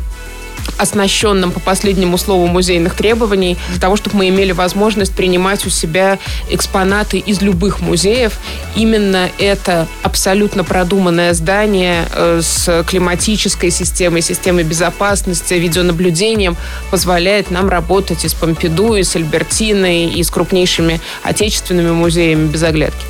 оснащенным 0.78 1.52
по 1.52 1.60
последнему 1.60 2.18
слову 2.18 2.46
музейных 2.46 2.94
требований, 2.94 3.56
для 3.70 3.80
того, 3.80 3.96
чтобы 3.96 4.16
мы 4.16 4.28
имели 4.28 4.52
возможность 4.52 5.14
принимать 5.14 5.66
у 5.66 5.70
себя 5.70 6.18
экспонаты 6.50 7.18
из 7.18 7.40
любых 7.42 7.80
музеев. 7.80 8.38
Именно 8.74 9.30
это 9.38 9.86
абсолютно 10.02 10.64
продуманное 10.64 11.32
здание 11.34 12.06
э, 12.12 12.40
с 12.42 12.84
климатической 12.86 13.70
системой, 13.70 14.22
системой 14.22 14.64
безопасности, 14.64 15.54
видеонаблюдением 15.54 16.56
позволяет 16.90 17.50
нам 17.50 17.68
работать 17.68 18.24
и 18.24 18.28
с 18.28 18.34
Помпиду, 18.34 18.94
и 18.94 19.02
с 19.02 19.16
Альбертиной, 19.16 20.06
и 20.06 20.22
с 20.22 20.30
крупнейшими 20.30 21.00
отечественными 21.22 21.90
музеями 21.90 22.48
без 22.48 22.62
оглядки. 22.62 23.04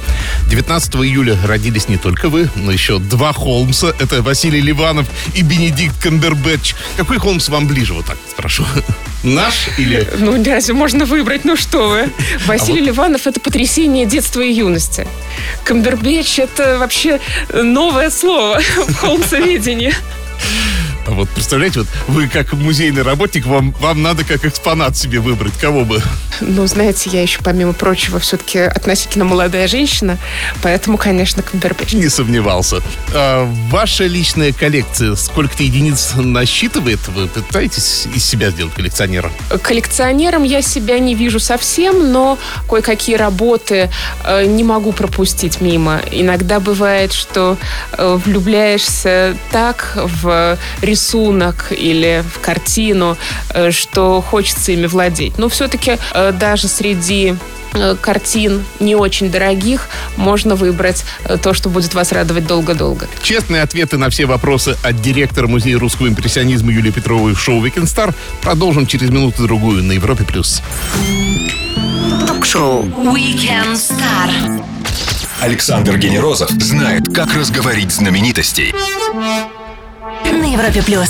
19 0.50 0.96
июля 0.96 1.36
родились 1.44 1.88
не 1.88 1.96
только 1.96 2.28
вы, 2.28 2.48
но 2.54 2.70
еще 2.70 2.98
два 2.98 3.32
Холмса. 3.32 3.92
Это 3.98 4.22
Василий 4.22 4.60
Ливанов 4.60 5.06
и 5.34 5.42
Бенедикт 5.42 6.00
Камбербэтч. 6.02 6.74
Какой 6.96 7.18
Холмс 7.18 7.45
вам 7.48 7.66
ближе, 7.66 7.94
вот 7.94 8.06
так 8.06 8.16
спрошу? 8.30 8.64
Наш 9.22 9.68
или... 9.78 10.08
Ну, 10.18 10.42
разве 10.44 10.74
можно 10.74 11.04
выбрать? 11.04 11.44
Ну 11.44 11.56
что 11.56 11.88
вы. 11.88 12.12
Василий 12.46 12.80
а 12.80 12.82
вот... 12.82 12.86
Ливанов— 12.88 13.26
это 13.28 13.40
потрясение 13.40 14.06
детства 14.06 14.40
и 14.40 14.52
юности. 14.52 15.06
Камбербэтч— 15.64 16.38
это 16.40 16.78
вообще 16.78 17.20
новое 17.52 18.10
слово 18.10 18.60
в 18.60 18.94
холмсоведении. 19.00 19.92
А 21.06 21.12
вот 21.12 21.28
представляете, 21.28 21.80
вот 21.80 21.88
вы 22.08 22.28
как 22.28 22.52
музейный 22.52 23.02
работник, 23.02 23.46
вам, 23.46 23.70
вам 23.80 24.02
надо 24.02 24.24
как 24.24 24.44
экспонат 24.44 24.96
себе 24.96 25.20
выбрать. 25.20 25.52
Кого 25.54 25.84
бы? 25.84 26.02
Ну, 26.40 26.66
знаете, 26.66 27.10
я 27.10 27.22
еще, 27.22 27.40
помимо 27.42 27.72
прочего, 27.72 28.18
все-таки 28.18 28.58
относительно 28.58 29.24
молодая 29.24 29.68
женщина, 29.68 30.18
поэтому, 30.62 30.98
конечно, 30.98 31.42
Камбербэтч. 31.42 31.92
Не 31.92 32.08
сомневался. 32.08 32.82
А 33.14 33.48
ваша 33.70 34.06
личная 34.06 34.52
коллекция 34.52 35.14
сколько-то 35.14 35.62
единиц 35.62 36.12
насчитывает? 36.16 36.98
Вы 37.08 37.28
пытаетесь 37.28 38.06
из 38.12 38.24
себя 38.24 38.50
сделать 38.50 38.74
коллекционера? 38.74 39.30
Коллекционером 39.62 40.42
я 40.42 40.60
себя 40.60 40.98
не 40.98 41.14
вижу 41.14 41.38
совсем, 41.38 42.10
но 42.10 42.36
кое-какие 42.68 43.14
работы 43.14 43.90
э, 44.24 44.44
не 44.44 44.64
могу 44.64 44.92
пропустить 44.92 45.60
мимо. 45.60 46.00
Иногда 46.10 46.58
бывает, 46.58 47.12
что 47.12 47.56
э, 47.92 48.18
влюбляешься 48.24 49.36
так 49.52 49.92
в 49.96 50.58
рисунок, 50.82 50.95
рисунок 50.96 51.72
или 51.72 52.24
в 52.34 52.40
картину, 52.40 53.18
э, 53.50 53.70
что 53.70 54.22
хочется 54.22 54.72
ими 54.72 54.86
владеть. 54.86 55.36
Но 55.38 55.48
все-таки 55.48 55.98
э, 56.14 56.32
даже 56.32 56.68
среди 56.68 57.34
э, 57.74 57.96
картин 58.00 58.64
не 58.80 58.94
очень 58.94 59.30
дорогих, 59.30 59.88
можно 60.16 60.54
выбрать 60.54 61.04
то, 61.42 61.52
что 61.52 61.68
будет 61.68 61.92
вас 61.92 62.12
радовать 62.12 62.46
долго-долго. 62.46 63.06
Честные 63.22 63.60
ответы 63.60 63.98
на 63.98 64.08
все 64.08 64.24
вопросы 64.24 64.76
от 64.82 65.02
директора 65.02 65.46
Музея 65.48 65.78
русского 65.78 66.08
импрессионизма 66.08 66.72
Юлии 66.72 66.90
Петровой 66.90 67.34
в 67.34 67.40
шоу 67.40 67.62
«Weekend 67.62 67.84
Star» 67.84 68.14
продолжим 68.40 68.86
через 68.86 69.10
минуту-другую 69.10 69.84
на 69.84 69.92
Европе+. 69.92 70.24
плюс. 70.24 70.62
Ток-шоу 72.26 72.84
«Weekend 72.84 73.74
Star». 73.74 74.64
Александр 75.42 75.98
Генерозов 75.98 76.50
знает, 76.50 77.14
как 77.14 77.34
разговорить 77.34 77.92
знаменитостей 77.92 78.72
на 80.24 80.52
Европе 80.52 80.82
плюс. 80.82 81.08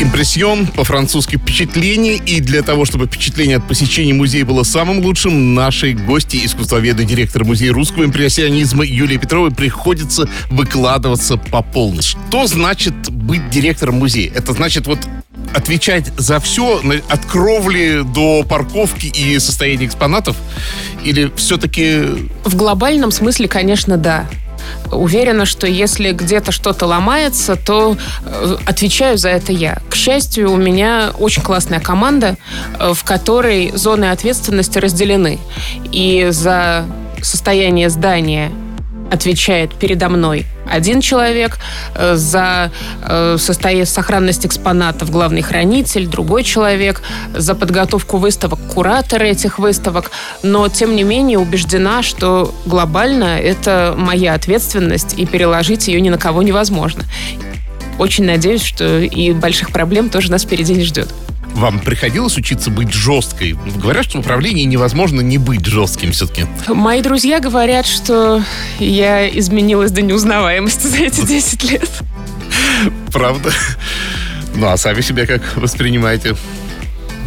Импрессион, 0.00 0.66
по-французски 0.66 1.36
впечатление. 1.36 2.16
И 2.16 2.40
для 2.40 2.62
того, 2.62 2.84
чтобы 2.84 3.06
впечатление 3.06 3.56
от 3.56 3.66
посещения 3.66 4.12
музея 4.12 4.44
было 4.44 4.62
самым 4.62 5.00
лучшим, 5.00 5.54
нашей 5.54 5.94
гости, 5.94 6.44
искусствоведы, 6.44 7.04
директор 7.04 7.44
музея 7.44 7.72
русского 7.72 8.04
импрессионизма 8.04 8.84
Юлии 8.84 9.16
Петровой 9.16 9.52
приходится 9.52 10.28
выкладываться 10.50 11.38
по 11.38 11.62
полной. 11.62 12.02
Что 12.02 12.46
значит 12.46 13.10
быть 13.10 13.48
директором 13.48 13.94
музея? 13.96 14.30
Это 14.34 14.52
значит 14.52 14.86
вот 14.86 14.98
отвечать 15.54 16.12
за 16.18 16.40
все, 16.40 16.82
от 17.08 17.24
кровли 17.24 18.02
до 18.04 18.42
парковки 18.42 19.06
и 19.06 19.38
состояния 19.38 19.86
экспонатов? 19.86 20.36
Или 21.04 21.32
все-таки... 21.36 22.02
В 22.44 22.54
глобальном 22.54 23.10
смысле, 23.10 23.48
конечно, 23.48 23.96
да. 23.96 24.26
Уверена, 24.90 25.46
что 25.46 25.66
если 25.66 26.12
где-то 26.12 26.52
что-то 26.52 26.86
ломается, 26.86 27.56
то 27.56 27.96
э, 28.24 28.56
отвечаю 28.66 29.18
за 29.18 29.30
это 29.30 29.52
я. 29.52 29.78
К 29.88 29.94
счастью, 29.94 30.50
у 30.52 30.56
меня 30.56 31.10
очень 31.18 31.42
классная 31.42 31.80
команда, 31.80 32.36
э, 32.78 32.92
в 32.94 33.04
которой 33.04 33.72
зоны 33.74 34.06
ответственности 34.10 34.78
разделены. 34.78 35.38
И 35.92 36.28
за 36.30 36.86
состояние 37.22 37.90
здания 37.90 38.52
отвечает 39.10 39.74
передо 39.74 40.08
мной 40.08 40.46
один 40.70 41.00
человек, 41.00 41.58
э, 41.94 42.14
за 42.16 42.70
э, 43.02 43.36
состояние 43.38 43.86
сохранность 43.86 44.46
экспонатов 44.46 45.10
главный 45.10 45.42
хранитель, 45.42 46.06
другой 46.06 46.44
человек, 46.44 47.02
за 47.34 47.54
подготовку 47.54 48.18
выставок 48.18 48.58
кураторы 48.74 49.28
этих 49.28 49.58
выставок. 49.58 50.10
Но, 50.42 50.68
тем 50.68 50.96
не 50.96 51.02
менее, 51.02 51.38
убеждена, 51.38 52.02
что 52.02 52.54
глобально 52.66 53.38
это 53.38 53.94
моя 53.96 54.34
ответственность, 54.34 55.14
и 55.16 55.26
переложить 55.26 55.88
ее 55.88 56.00
ни 56.00 56.10
на 56.10 56.18
кого 56.18 56.42
невозможно. 56.42 57.04
Очень 57.98 58.24
надеюсь, 58.24 58.62
что 58.62 58.98
и 59.00 59.32
больших 59.32 59.72
проблем 59.72 60.10
тоже 60.10 60.30
нас 60.30 60.42
впереди 60.42 60.74
не 60.74 60.84
ждет. 60.84 61.08
Вам 61.56 61.80
приходилось 61.80 62.36
учиться 62.36 62.70
быть 62.70 62.92
жесткой? 62.92 63.56
Говорят, 63.76 64.04
что 64.04 64.18
в 64.18 64.20
управлении 64.20 64.64
невозможно 64.64 65.22
не 65.22 65.38
быть 65.38 65.64
жестким 65.64 66.12
все-таки. 66.12 66.44
Мои 66.68 67.00
друзья 67.00 67.40
говорят, 67.40 67.86
что 67.86 68.42
я 68.78 69.26
изменилась 69.26 69.90
до 69.90 70.02
неузнаваемости 70.02 70.86
за 70.86 70.98
эти 70.98 71.24
10 71.24 71.64
лет. 71.64 71.90
Правда? 73.10 73.50
Ну, 74.54 74.66
а 74.66 74.76
сами 74.76 75.00
себя 75.00 75.26
как 75.26 75.56
воспринимаете? 75.56 76.36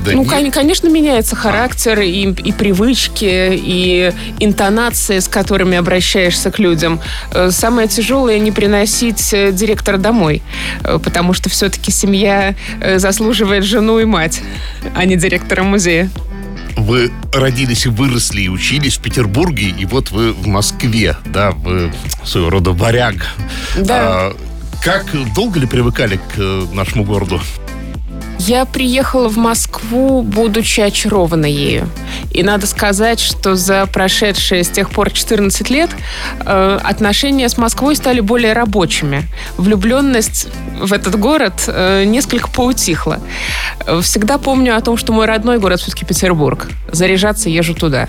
Да 0.05 0.11
ну, 0.13 0.23
нет. 0.23 0.53
конечно, 0.53 0.87
меняется 0.87 1.35
характер 1.35 1.99
и, 1.99 2.31
и 2.31 2.51
привычки, 2.51 3.51
и 3.53 4.13
интонации, 4.39 5.19
с 5.19 5.27
которыми 5.27 5.77
обращаешься 5.77 6.51
к 6.51 6.59
людям. 6.59 6.99
Э, 7.31 7.51
самое 7.51 7.87
тяжелое 7.87 8.39
не 8.39 8.51
приносить 8.51 9.33
э, 9.33 9.51
директора 9.51 9.97
домой, 9.97 10.41
э, 10.83 10.99
потому 11.03 11.33
что 11.33 11.49
все-таки 11.49 11.91
семья 11.91 12.55
заслуживает 12.95 13.63
жену 13.63 13.99
и 13.99 14.05
мать, 14.05 14.41
а 14.95 15.05
не 15.05 15.15
директора 15.15 15.63
музея. 15.63 16.09
Вы 16.77 17.11
родились 17.33 17.85
и 17.85 17.89
выросли, 17.89 18.41
и 18.41 18.49
учились 18.49 18.97
в 18.97 19.01
Петербурге, 19.01 19.73
и 19.77 19.85
вот 19.85 20.11
вы 20.11 20.31
в 20.31 20.47
Москве, 20.47 21.17
да, 21.25 21.51
вы 21.51 21.91
своего 22.23 22.49
рода 22.49 22.71
варяг. 22.71 23.15
Да. 23.77 23.97
А, 23.99 24.37
как 24.81 25.05
долго 25.33 25.59
ли 25.59 25.67
привыкали 25.67 26.19
к 26.35 26.73
нашему 26.73 27.03
городу? 27.03 27.41
Я 28.39 28.63
приехала 28.63 29.27
в 29.27 29.37
Москву, 29.37 30.21
будучи 30.23 30.79
очарована 30.79 31.45
ею. 31.45 31.89
И 32.31 32.41
надо 32.41 32.67
сказать, 32.67 33.19
что 33.19 33.55
за 33.55 33.85
прошедшие 33.85 34.63
с 34.63 34.69
тех 34.69 34.91
пор 34.91 35.11
14 35.11 35.69
лет 35.69 35.89
э, 36.45 36.79
отношения 36.81 37.49
с 37.49 37.57
Москвой 37.57 37.97
стали 37.97 38.21
более 38.21 38.53
рабочими. 38.53 39.23
Влюбленность 39.57 40.47
в 40.81 40.93
этот 40.93 41.19
город 41.19 41.65
э, 41.67 42.05
несколько 42.05 42.49
поутихла. 42.49 43.19
Всегда 44.01 44.37
помню 44.37 44.77
о 44.77 44.81
том, 44.81 44.95
что 44.95 45.11
мой 45.11 45.25
родной 45.25 45.59
город 45.59 45.81
все-таки 45.81 46.05
Петербург. 46.05 46.69
Заряжаться 46.91 47.49
езжу 47.49 47.73
туда. 47.73 48.07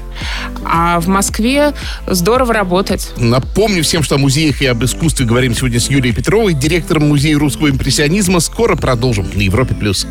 А 0.64 1.00
в 1.00 1.08
Москве 1.08 1.72
здорово 2.06 2.54
работать. 2.54 3.10
Напомню 3.16 3.82
всем, 3.82 4.02
что 4.02 4.14
о 4.14 4.18
музеях 4.18 4.62
и 4.62 4.66
об 4.66 4.84
искусстве 4.84 5.26
говорим 5.26 5.54
сегодня 5.54 5.80
с 5.80 5.90
Юлией 5.90 6.14
Петровой, 6.14 6.54
директором 6.54 7.08
Музея 7.08 7.38
русского 7.38 7.68
импрессионизма. 7.68 8.40
Скоро 8.40 8.76
продолжим 8.76 9.28
на 9.34 9.40
Европе+. 9.40 9.74
плюс. 9.74 10.06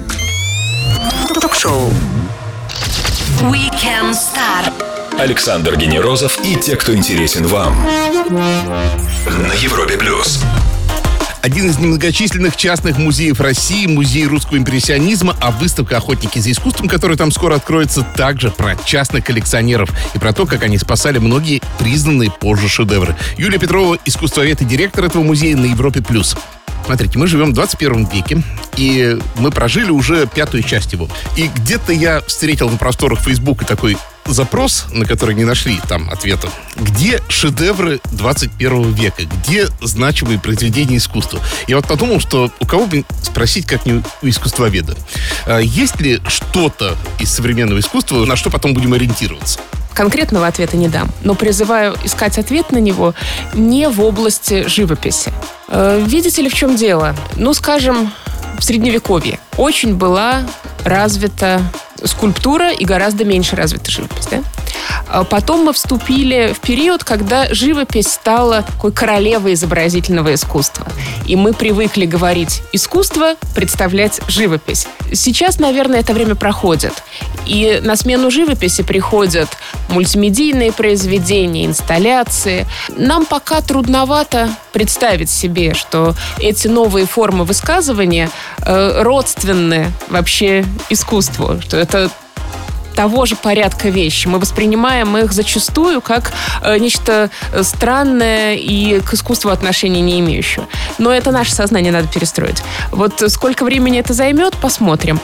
Ток-шоу. 1.42 1.92
Weekend 3.42 4.14
Star. 4.14 4.72
Александр 5.20 5.76
Генерозов 5.76 6.40
и 6.44 6.56
те, 6.56 6.76
кто 6.76 6.96
интересен 6.96 7.46
вам. 7.48 7.76
На 8.30 9.54
Европе 9.54 9.98
плюс. 9.98 10.42
Один 11.42 11.70
из 11.70 11.78
немногочисленных 11.78 12.58
частных 12.58 12.98
музеев 12.98 13.40
России, 13.40 13.88
музей 13.88 14.26
русского 14.28 14.58
импрессионизма, 14.58 15.38
а 15.40 15.52
выставка 15.52 15.98
«Охотники 15.98 16.40
за 16.40 16.52
искусством», 16.52 16.90
которая 16.90 17.18
там 17.18 17.32
скоро 17.32 17.56
откроется, 17.56 18.02
также 18.02 18.52
про 18.52 18.76
частных 18.76 19.24
коллекционеров 19.24 19.90
и 20.14 20.20
про 20.20 20.34
то, 20.34 20.46
как 20.46 20.64
они 20.64 20.78
спасали 20.78 21.18
многие 21.18 21.62
признанные 21.80 22.30
позже 22.30 22.68
шедевры. 22.68 23.16
Юлия 23.38 23.58
Петрова, 23.58 23.98
искусствовед 24.04 24.62
и 24.62 24.66
директор 24.66 25.06
этого 25.06 25.24
музея 25.24 25.56
на 25.56 25.66
Европе+. 25.66 26.02
плюс. 26.02 26.36
Смотрите, 26.86 27.20
мы 27.20 27.28
живем 27.28 27.52
в 27.52 27.54
21 27.54 28.06
веке, 28.06 28.44
и 28.78 29.18
мы 29.38 29.52
прожили 29.52 29.92
уже 29.92 30.28
пятую 30.28 30.64
часть 30.64 30.94
его. 30.94 31.08
И 31.38 31.48
где-то 31.48 31.94
я 31.94 32.22
встретил 32.22 32.70
на 32.70 32.78
просторах 32.78 33.20
Фейсбука 33.20 33.66
такой 33.66 33.98
запрос, 34.26 34.86
на 34.92 35.06
который 35.06 35.36
не 35.36 35.44
нашли 35.44 35.80
там 35.88 36.10
ответа. 36.10 36.50
Где 36.76 37.22
шедевры 37.30 38.00
21 38.12 38.94
века? 38.94 39.24
Где 39.24 39.68
значимые 39.82 40.40
произведения 40.40 40.98
искусства? 40.98 41.40
Я 41.68 41.78
вот 41.78 41.88
подумал, 41.88 42.20
что 42.20 42.52
у 42.60 42.66
кого 42.66 42.86
бы 42.86 43.06
спросить, 43.24 43.66
как 43.66 43.86
не 43.86 43.94
у 43.94 44.04
искусствоведа. 44.22 44.96
А 45.46 45.60
есть 45.60 46.00
ли 46.00 46.22
что-то 46.28 46.96
из 47.20 47.32
современного 47.32 47.80
искусства, 47.80 48.26
на 48.26 48.36
что 48.36 48.50
потом 48.50 48.74
будем 48.74 48.94
ориентироваться? 48.94 49.60
Конкретного 49.94 50.48
ответа 50.48 50.78
не 50.78 50.88
дам, 50.88 51.10
но 51.24 51.36
призываю 51.36 51.96
искать 52.04 52.38
ответ 52.38 52.72
на 52.72 52.78
него 52.78 53.14
не 53.54 53.90
в 53.90 54.02
области 54.02 54.68
живописи. 54.68 55.32
Э, 55.68 56.02
видите 56.06 56.42
ли, 56.42 56.50
в 56.50 56.54
чем 56.54 56.76
дело? 56.76 57.16
Ну, 57.36 57.54
скажем, 57.54 58.12
в 58.58 58.64
Средневековье 58.64 59.40
очень 59.58 59.96
была 59.96 60.44
развита 60.84 61.62
скульптура 62.04 62.72
и 62.72 62.86
гораздо 62.86 63.26
меньше 63.26 63.56
развита 63.56 63.92
живопись. 63.92 64.28
Да? 64.32 64.44
А 65.08 65.24
потом 65.24 65.66
мы 65.66 65.74
вступили 65.74 66.54
в 66.54 66.60
период, 66.60 67.04
когда 67.04 67.52
живопись 67.54 68.08
стала 68.08 68.64
такой 68.64 68.92
королевой 68.92 69.54
изобразительного 69.54 70.34
искусства. 70.34 70.88
И 71.26 71.36
мы 71.36 71.54
привыкли 71.54 72.06
говорить 72.06 72.62
искусство, 72.74 73.36
представлять 73.56 74.22
живопись. 74.28 74.88
Сейчас, 75.14 75.60
наверное, 75.60 76.00
это 76.00 76.14
время 76.14 76.36
проходит. 76.36 76.94
И 77.46 77.80
на 77.84 77.96
смену 77.96 78.30
живописи 78.30 78.84
приходят 78.84 79.50
мультимедийные 79.90 80.72
произведения, 80.72 81.66
инсталляции. 81.66 82.68
Нам 82.96 83.26
пока 83.26 83.62
трудновато 83.62 84.50
представить 84.72 85.30
себе, 85.30 85.74
что 85.74 86.14
эти 86.40 86.68
новые 86.68 87.06
формы 87.08 87.44
высказывания 87.44 88.30
э, 88.64 89.02
родственны 89.02 89.92
вообще 90.10 90.66
искусству, 90.90 91.60
что 91.62 91.78
это 91.78 92.12
того 93.00 93.26
же 93.26 93.38
порядка 93.38 93.88
вещи. 93.88 94.28
Мы 94.28 94.40
воспринимаем 94.40 95.16
их 95.16 95.32
зачастую 95.32 96.02
как 96.02 96.34
э, 96.62 96.78
нечто 96.80 97.30
странное 97.62 98.56
и 98.56 99.00
к 99.00 99.14
искусству 99.14 99.52
отношения 99.52 100.02
не 100.02 100.20
имеющее. 100.20 100.68
Но 100.98 101.14
это 101.14 101.32
наше 101.32 101.54
сознание 101.54 101.94
надо 101.94 102.10
перестроить. 102.10 102.62
Вот 102.92 103.24
сколько 103.28 103.64
времени 103.64 104.00
это 104.00 104.12
займет, 104.12 104.58
посмотрим. 104.58 105.22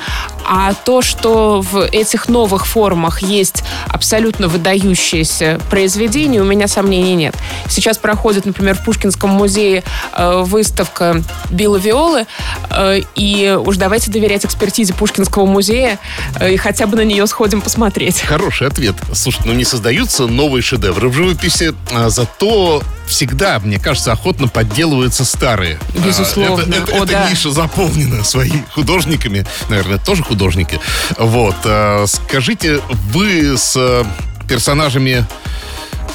А 0.48 0.74
то, 0.74 1.02
что 1.02 1.62
в 1.62 1.84
этих 1.86 2.30
новых 2.30 2.68
формах 2.68 3.22
есть 3.22 3.64
абсолютно 3.88 4.48
выдающиеся 4.48 5.60
произведения, 5.70 6.42
у 6.42 6.46
меня 6.46 6.68
сомнений 6.68 7.16
нет. 7.16 7.36
Сейчас 7.68 7.98
проходит, 7.98 8.46
например, 8.46 8.76
в 8.76 8.86
Пушкинском 8.86 9.32
музее 9.32 9.84
э, 10.14 10.44
выставка 10.46 11.24
Билла 11.50 11.78
Виолы, 11.78 12.28
э, 12.70 13.02
и 13.16 13.58
уж 13.60 13.78
давайте 13.78 14.12
доверять 14.12 14.46
экспертизе 14.46 14.94
Пушкинского 14.94 15.46
музея 15.46 16.00
э, 16.40 16.54
и 16.54 16.58
хотя 16.58 16.86
бы 16.86 16.96
на 16.96 17.04
нее 17.06 17.26
сходим 17.26 17.62
посмотреть. 17.62 18.22
Хороший 18.22 18.68
ответ. 18.68 18.96
Слушай, 19.14 19.42
ну 19.46 19.54
не 19.54 19.66
создаются 19.66 20.28
новые 20.28 20.62
шедевры 20.62 21.10
в 21.10 21.14
живописи, 21.14 21.74
а 21.92 22.10
зато 22.10 22.84
всегда, 23.08 23.60
мне 23.60 23.80
кажется, 23.80 24.12
охотно 24.12 24.48
подделываются 24.48 25.26
старые. 25.26 25.80
Безусловно. 26.06 26.62
Это, 26.62 26.84
это, 26.84 26.91
О, 26.94 27.04
эта 27.04 27.12
да. 27.13 27.30
ниша 27.30 27.52
заполнена 27.52 28.24
своими 28.24 28.65
художниками. 28.74 29.46
Наверное, 29.70 29.98
тоже 29.98 30.24
художники. 30.24 30.80
Вот. 31.18 31.56
а, 31.65 32.06
Скажите, 32.08 32.82
вы 33.12 33.58
с 33.58 33.74
э, 33.76 34.04
персонажами 34.48 35.26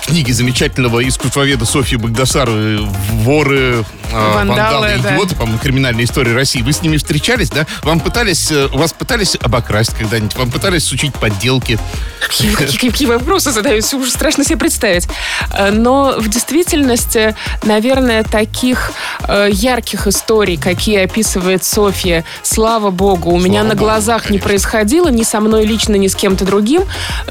книги 0.06 0.32
замечательного 0.32 1.06
искусствоведа 1.06 1.64
Софьи 1.64 1.96
Багдасаровой 1.96 2.78
«Воры, 3.22 3.84
э, 4.12 4.34
Вандалы, 4.34 4.88
вандалы, 4.88 5.00
да. 5.02 5.14
идиоты», 5.14 5.34
по-моему, 5.36 5.58
криминальная 5.58 6.04
история 6.04 6.34
России. 6.34 6.62
Вы 6.62 6.72
с 6.72 6.82
ними 6.82 6.96
встречались, 6.96 7.50
да? 7.50 7.66
Вам 7.82 8.00
пытались, 8.00 8.50
э, 8.50 8.66
вас 8.68 8.92
пытались 8.92 9.36
обокрасть 9.40 9.94
когда-нибудь? 9.96 10.34
Вам 10.36 10.50
пытались 10.50 10.84
сучить 10.84 11.14
подделки? 11.14 11.78
Какие, 12.20 12.52
какие- 12.54 12.90
какие 12.90 13.08
вопросы 13.08 13.52
задаются, 13.52 13.96
уже 13.96 14.10
страшно 14.10 14.44
себе 14.44 14.56
представить. 14.58 15.06
Э, 15.52 15.70
Но 15.70 16.14
в 16.18 16.28
действительности, 16.28 17.34
наверное, 17.62 18.24
таких 18.24 18.92
э, 19.28 19.48
ярких 19.52 20.06
историй, 20.06 20.56
какие 20.56 21.04
описывает 21.04 21.62
Софья, 21.64 22.24
слава 22.42 22.90
богу, 22.90 23.30
у 23.30 23.38
меня 23.38 23.62
на 23.62 23.70
богу, 23.70 23.84
глазах 23.84 24.24
не 24.24 24.38
конечно. 24.38 24.48
происходило, 24.48 25.08
ни 25.08 25.22
со 25.22 25.40
мной 25.40 25.64
лично, 25.66 25.94
ни 25.94 26.08
с 26.08 26.14
кем-то 26.16 26.44
другим, 26.44 26.82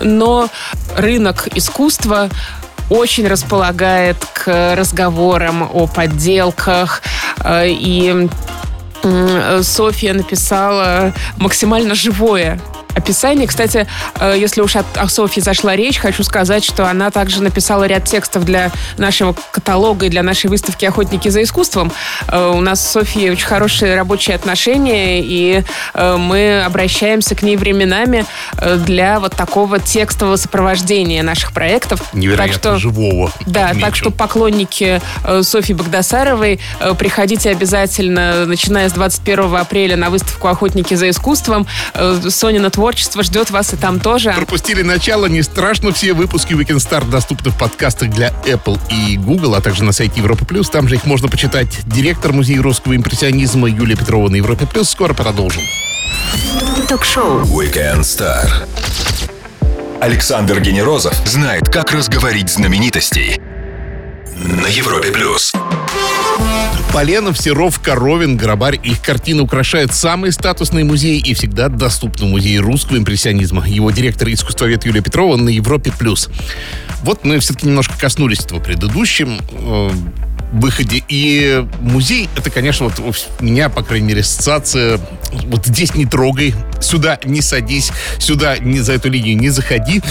но 0.02 0.50
рынок 0.96 1.48
искусства 1.56 2.30
очень 2.90 3.28
располагает 3.28 4.18
к 4.34 4.76
разговорам 4.76 5.70
о 5.74 5.88
подделках. 5.88 7.02
Э, 7.44 7.68
и 7.68 8.28
э, 9.04 9.62
Софья 9.64 10.14
написала 10.14 11.14
максимально 11.38 11.96
живое 11.96 12.60
описание. 13.00 13.48
Кстати, 13.48 13.88
э, 14.20 14.36
если 14.38 14.62
уж 14.62 14.76
о 14.76 15.08
Софье 15.08 15.42
зашла 15.42 15.76
речь, 15.76 15.98
хочу 15.98 16.24
сказать, 16.24 16.64
что 16.64 16.88
она 16.88 17.12
также 17.12 17.42
написала 17.42 17.86
ряд 17.86 18.04
текстов 18.06 18.46
для 18.46 18.72
нашего 18.98 19.36
каталога 19.52 20.06
и 20.06 20.10
для 20.10 20.24
нашей 20.24 20.50
выставки 20.50 20.86
«Охотники 20.86 21.30
за 21.30 21.42
искусством». 21.44 21.92
Э, 22.28 22.52
У 22.56 22.62
нас 22.62 22.86
с 22.86 22.92
Софьей 22.92 23.32
очень 23.32 23.46
хорошие 23.46 23.96
рабочие 23.96 24.36
отношения, 24.36 25.22
и 25.22 25.64
э, 25.94 26.18
мы 26.18 26.64
обращаемся 26.64 27.36
к 27.36 27.42
ней 27.42 27.58
временами 27.58 28.26
для 28.86 29.20
вот 29.20 29.36
такого 29.36 29.80
текстового 29.80 30.36
сопровождения 30.36 31.24
наших 31.24 31.54
проектов. 31.54 32.02
Невероятно 32.14 32.54
так 32.54 32.62
что, 32.62 32.78
живого. 32.78 33.32
Да, 33.46 33.68
отмечу. 33.68 33.86
так 33.86 33.96
что 33.96 34.12
поклонники 34.12 35.02
Софьи 35.42 35.74
Багдасаровой, 35.74 36.60
э, 36.80 36.94
приходите 36.98 37.50
обязательно, 37.50 38.46
начиная 38.46 38.90
с 38.90 38.94
21 38.94 39.56
апреля 39.56 39.96
на 39.96 40.10
выставку 40.10 40.48
«Охотники 40.48 40.94
за 40.94 41.10
искусством». 41.10 41.66
Сонина 42.30 42.70
творчество 42.70 42.89
ждет 42.98 43.52
вас 43.52 43.74
и 43.74 43.78
там 43.78 44.00
тоже. 44.00 44.34
Пропустили 44.34 44.82
начало, 44.82 45.28
не 45.28 45.42
страшно. 45.42 45.92
Все 45.92 46.14
выпуски 46.14 46.54
Weekend 46.54 46.78
Star 46.78 47.08
доступны 47.10 47.52
в 47.52 47.58
подкастах 47.58 48.10
для 48.10 48.30
Apple 48.46 48.80
и 48.90 49.18
Google, 49.18 49.56
а 49.56 49.62
также 49.62 49.84
на 49.84 49.92
сайте 49.92 50.22
Европа 50.22 50.46
Плюс. 50.46 50.70
Там 50.70 50.88
же 50.88 50.96
их 50.96 51.06
можно 51.06 51.28
почитать. 51.28 51.80
Директор 51.86 52.34
Музея 52.34 52.62
русского 52.62 52.96
импрессионизма 52.96 53.70
Юлия 53.70 53.96
Петрова 53.96 54.30
на 54.30 54.36
Европе 54.36 54.66
Плюс. 54.66 54.90
Скоро 54.90 55.14
продолжим. 55.14 55.62
Ток-шоу. 56.88 57.42
Weekend 57.44 58.02
Star. 58.02 58.48
Александр 60.02 60.62
Генерозов 60.62 61.14
знает, 61.26 61.68
как 61.70 61.92
разговорить 61.92 62.50
знаменитостей 62.50 63.40
на 64.36 64.68
Европе 64.68 65.12
плюс. 65.12 65.54
Поленов, 66.94 67.38
Серов, 67.38 67.80
Коровин, 67.80 68.36
Грабарь. 68.36 68.80
Их 68.84 69.02
картины 69.02 69.44
украшают 69.44 69.94
самые 69.94 70.32
статусные 70.32 70.84
музеи 70.84 71.18
и 71.18 71.34
всегда 71.34 71.70
доступны 71.70 72.26
в 72.26 72.30
музее 72.30 72.60
русского 72.60 72.98
импрессионизма. 72.98 73.68
Его 73.68 73.92
директор 73.92 74.28
и 74.28 74.34
искусствовед 74.34 74.86
Юлия 74.86 75.02
Петрова 75.02 75.38
на 75.38 75.50
Европе+. 75.50 75.92
плюс. 75.98 76.30
Вот 77.04 77.26
мы 77.26 77.40
все-таки 77.40 77.68
немножко 77.68 77.98
коснулись 77.98 78.40
этого 78.40 78.60
в 78.60 78.64
предыдущем 78.64 79.40
э, 79.52 79.92
выходе. 80.52 81.04
И 81.08 81.64
музей, 81.80 82.28
это, 82.36 82.50
конечно, 82.50 82.88
вот 82.88 83.00
у 83.40 83.44
меня, 83.44 83.70
по 83.70 83.84
крайней 83.84 84.08
мере, 84.08 84.22
ассоциация 84.22 85.00
вот 85.46 85.68
здесь 85.68 85.94
не 85.96 86.06
трогай, 86.06 86.56
сюда 86.82 87.20
не 87.24 87.42
садись, 87.42 87.92
сюда 88.18 88.58
не 88.58 88.80
за 88.80 88.94
эту 88.94 89.10
линию 89.10 89.38
не 89.38 89.50
заходи. 89.50 90.02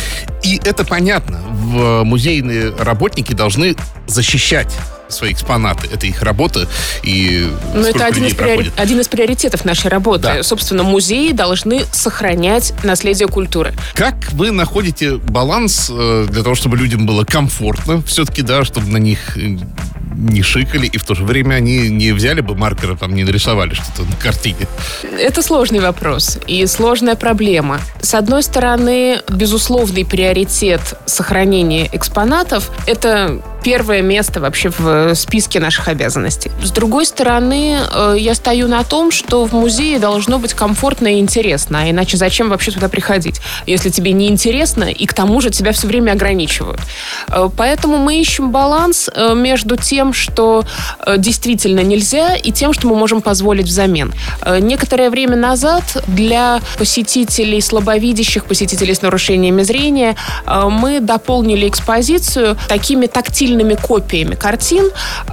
И 0.42 0.60
это 0.64 0.84
понятно. 0.84 1.40
В 1.50 2.04
музейные 2.04 2.72
работники 2.78 3.32
должны 3.32 3.74
защищать 4.06 4.74
свои 5.08 5.32
экспонаты. 5.32 5.88
Это 5.92 6.06
их 6.06 6.22
работа. 6.22 6.68
И 7.02 7.48
Но 7.74 7.82
сколько 7.82 7.98
это 7.98 8.06
один 8.06 8.24
из, 8.26 8.34
приори- 8.34 8.72
один 8.76 9.00
из 9.00 9.08
приоритетов 9.08 9.64
нашей 9.64 9.88
работы. 9.88 10.22
Да. 10.22 10.42
Собственно, 10.42 10.82
музеи 10.82 11.32
должны 11.32 11.84
сохранять 11.92 12.72
наследие 12.82 13.28
культуры. 13.28 13.74
Как 13.94 14.32
вы 14.32 14.50
находите 14.50 15.16
баланс 15.16 15.90
э, 15.90 16.26
для 16.30 16.42
того, 16.42 16.54
чтобы 16.54 16.76
людям 16.76 17.06
было 17.06 17.24
комфортно, 17.24 18.02
все-таки, 18.02 18.42
да, 18.42 18.64
чтобы 18.64 18.88
на 18.88 18.98
них 18.98 19.36
э, 19.36 19.58
не 20.18 20.42
шикали, 20.42 20.86
и 20.86 20.98
в 20.98 21.04
то 21.04 21.14
же 21.14 21.24
время 21.24 21.54
они 21.54 21.88
не 21.88 22.12
взяли 22.12 22.40
бы 22.40 22.54
маркера, 22.54 22.96
там, 22.96 23.14
не 23.14 23.24
нарисовали 23.24 23.74
что-то 23.74 24.02
на 24.02 24.16
картине? 24.16 24.66
Это 25.18 25.42
сложный 25.42 25.80
вопрос 25.80 26.38
и 26.46 26.66
сложная 26.66 27.14
проблема. 27.14 27.80
С 28.00 28.14
одной 28.14 28.42
стороны, 28.42 29.20
безусловный 29.30 30.04
приоритет 30.04 30.80
сохранения 31.06 31.88
экспонатов– 31.92 32.70
это 32.86 33.40
первое 33.62 34.02
место 34.02 34.40
вообще 34.40 34.70
в 34.76 35.14
списке 35.14 35.60
наших 35.60 35.88
обязанностей. 35.88 36.50
С 36.62 36.70
другой 36.70 37.06
стороны, 37.06 37.78
э, 37.92 38.16
я 38.18 38.34
стою 38.34 38.68
на 38.68 38.84
том, 38.84 39.10
что 39.10 39.44
в 39.44 39.52
музее 39.52 39.98
должно 39.98 40.38
быть 40.38 40.54
комфортно 40.54 41.08
и 41.08 41.18
интересно, 41.18 41.80
а 41.82 41.90
иначе 41.90 42.16
зачем 42.16 42.48
вообще 42.50 42.70
туда 42.70 42.88
приходить, 42.88 43.40
если 43.66 43.90
тебе 43.90 44.12
не 44.12 44.28
интересно 44.28 44.84
и 44.84 45.06
к 45.06 45.12
тому 45.12 45.40
же 45.40 45.50
тебя 45.50 45.72
все 45.72 45.86
время 45.86 46.12
ограничивают. 46.12 46.80
Э, 47.28 47.48
Поэтому 47.56 47.98
мы 47.98 48.20
ищем 48.20 48.52
баланс 48.52 49.10
э, 49.12 49.34
между 49.34 49.76
тем, 49.76 50.12
что 50.12 50.64
э, 51.04 51.16
действительно 51.18 51.80
нельзя, 51.80 52.36
и 52.36 52.52
тем, 52.52 52.72
что 52.72 52.86
мы 52.88 52.94
можем 52.96 53.20
позволить 53.20 53.66
взамен. 53.66 54.12
Э, 54.42 54.58
Некоторое 54.60 55.10
время 55.10 55.36
назад 55.36 55.82
для 56.06 56.60
посетителей 56.78 57.60
слабовидящих, 57.60 58.44
посетителей 58.44 58.94
с 58.94 59.02
нарушениями 59.02 59.62
зрения, 59.62 60.14
э, 60.46 60.68
мы 60.70 61.00
дополнили 61.00 61.68
экспозицию 61.68 62.56
такими 62.68 63.06
тактильными 63.06 63.47
копиями 63.74 64.34
картин, 64.34 64.90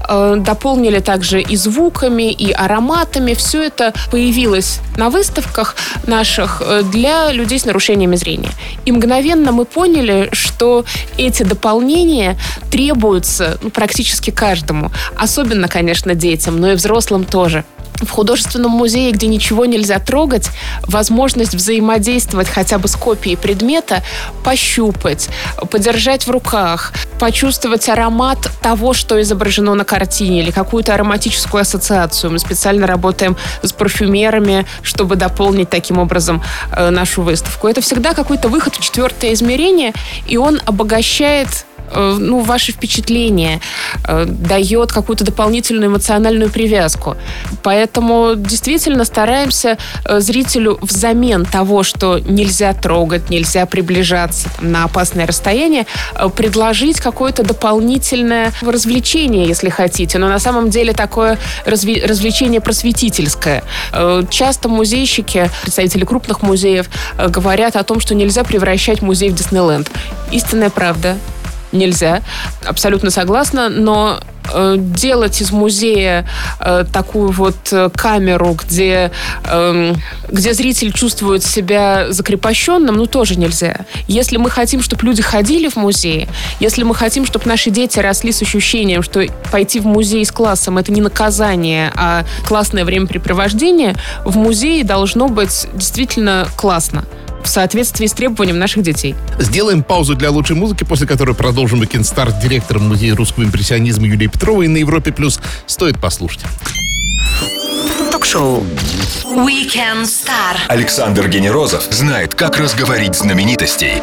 э, 0.09 0.35
дополнили 0.37 0.99
также 0.99 1.41
и 1.41 1.55
звуками, 1.55 2.31
и 2.31 2.51
ароматами. 2.51 3.33
Все 3.33 3.63
это 3.63 3.93
появилось 4.11 4.79
на 4.97 5.09
выставках 5.09 5.75
наших 6.07 6.61
э, 6.65 6.83
для 6.83 7.31
людей 7.31 7.59
с 7.59 7.65
нарушениями 7.65 8.15
зрения. 8.15 8.51
И 8.85 8.91
мгновенно 8.91 9.51
мы 9.51 9.65
поняли, 9.65 10.29
что 10.31 10.85
эти 11.17 11.43
дополнения 11.43 12.37
требуются 12.71 13.57
ну, 13.61 13.69
практически 13.69 14.31
каждому. 14.31 14.91
Особенно, 15.17 15.67
конечно, 15.67 16.15
детям, 16.15 16.59
но 16.59 16.71
и 16.71 16.75
взрослым 16.75 17.25
тоже. 17.25 17.63
В 18.01 18.09
художественном 18.09 18.71
музее, 18.71 19.11
где 19.11 19.27
ничего 19.27 19.65
нельзя 19.65 19.99
трогать, 19.99 20.49
возможность 20.83 21.55
взаимодействовать 21.55 22.47
хотя 22.47 22.77
бы 22.77 22.87
с 22.87 22.95
копией 22.95 23.37
предмета, 23.37 24.03
пощупать, 24.43 25.29
подержать 25.71 26.27
в 26.27 26.31
руках, 26.31 26.93
почувствовать 27.19 27.87
аромат 27.89 28.49
того, 28.61 28.93
что 28.93 29.21
изображено 29.21 29.73
на 29.75 29.85
картине, 29.85 30.41
или 30.41 30.51
какую-то 30.51 30.93
ароматическую 30.93 31.61
ассоциацию. 31.61 32.31
Мы 32.31 32.39
специально 32.39 32.87
работаем 32.87 33.37
с 33.61 33.71
парфюмерами, 33.71 34.65
чтобы 34.81 35.15
дополнить 35.15 35.69
таким 35.69 35.97
образом 35.97 36.43
э, 36.71 36.89
нашу 36.89 37.21
выставку. 37.21 37.67
Это 37.67 37.81
всегда 37.81 38.13
какой-то 38.13 38.49
выход 38.49 38.75
в 38.75 38.81
четвертое 38.81 39.33
измерение, 39.33 39.93
и 40.27 40.37
он 40.37 40.61
обогащает 40.65 41.65
ну, 41.93 42.39
ваши 42.41 42.71
впечатления, 42.71 43.61
э, 44.07 44.25
дает 44.25 44.91
какую-то 44.91 45.23
дополнительную 45.23 45.91
эмоциональную 45.91 46.49
привязку. 46.49 47.15
Поэтому 47.63 48.33
действительно 48.35 49.05
стараемся 49.05 49.77
э, 50.05 50.19
зрителю 50.19 50.77
взамен 50.81 51.45
того, 51.45 51.83
что 51.83 52.19
нельзя 52.19 52.73
трогать, 52.73 53.29
нельзя 53.29 53.65
приближаться 53.65 54.49
на 54.61 54.85
опасное 54.85 55.27
расстояние, 55.27 55.85
предложить 56.35 56.99
какое-то 56.99 57.43
дополнительное 57.43 58.51
развлечение, 58.61 59.47
если 59.47 59.69
хотите. 59.69 60.17
Но 60.17 60.27
на 60.27 60.39
самом 60.39 60.69
деле 60.69 60.93
такое 60.93 61.37
развлечение 61.65 62.61
просветительское. 62.61 63.63
Часто 64.29 64.69
музейщики, 64.69 65.49
представители 65.61 66.05
крупных 66.05 66.41
музеев, 66.41 66.87
говорят 67.17 67.75
о 67.75 67.83
том, 67.83 67.99
что 67.99 68.15
нельзя 68.15 68.43
превращать 68.43 69.01
музей 69.01 69.29
в 69.29 69.35
Диснейленд. 69.35 69.89
Истинная 70.31 70.69
правда 70.69 71.17
нельзя. 71.75 72.21
Абсолютно 72.65 73.11
согласна, 73.11 73.69
но 73.69 74.19
э, 74.53 74.75
делать 74.77 75.41
из 75.41 75.51
музея 75.51 76.27
э, 76.59 76.85
такую 76.91 77.31
вот 77.31 77.55
э, 77.71 77.89
камеру, 77.95 78.57
где, 78.61 79.11
э, 79.45 79.93
где 80.29 80.53
зритель 80.53 80.91
чувствует 80.91 81.43
себя 81.43 82.07
закрепощенным, 82.11 82.95
ну 82.95 83.05
тоже 83.05 83.35
нельзя. 83.35 83.85
Если 84.07 84.37
мы 84.37 84.49
хотим, 84.49 84.81
чтобы 84.81 85.05
люди 85.05 85.21
ходили 85.21 85.67
в 85.67 85.75
музей, 85.75 86.27
если 86.59 86.83
мы 86.83 86.95
хотим, 86.95 87.25
чтобы 87.25 87.47
наши 87.47 87.69
дети 87.69 87.99
росли 87.99 88.31
с 88.31 88.41
ощущением, 88.41 89.03
что 89.03 89.25
пойти 89.51 89.79
в 89.79 89.85
музей 89.85 90.25
с 90.25 90.31
классом 90.31 90.77
это 90.77 90.91
не 90.91 91.01
наказание, 91.01 91.91
а 91.95 92.23
классное 92.47 92.85
времяпрепровождение, 92.85 93.95
в 94.23 94.37
музее 94.37 94.83
должно 94.83 95.27
быть 95.27 95.67
действительно 95.73 96.47
классно 96.55 97.05
в 97.45 97.49
соответствии 97.49 98.07
с 98.07 98.13
требованием 98.13 98.59
наших 98.59 98.83
детей. 98.83 99.15
Сделаем 99.39 99.83
паузу 99.83 100.15
для 100.15 100.31
лучшей 100.31 100.55
музыки, 100.55 100.83
после 100.83 101.07
которой 101.07 101.35
продолжим 101.35 101.81
Weekend 101.81 102.01
Start 102.01 102.41
директором 102.41 102.87
Музея 102.87 103.15
русского 103.15 103.43
импрессионизма 103.43 104.07
Юлией 104.07 104.29
Петровой 104.29 104.67
на 104.67 104.77
Европе+. 104.77 105.11
плюс. 105.11 105.39
Стоит 105.65 105.99
послушать. 105.99 106.41
Ток-шоу 108.11 108.63
Weekend 109.23 110.03
Star. 110.03 110.57
Александр 110.67 111.27
Генерозов 111.27 111.83
знает, 111.89 112.33
как 112.33 112.57
разговорить 112.57 113.15
знаменитостей. 113.15 114.01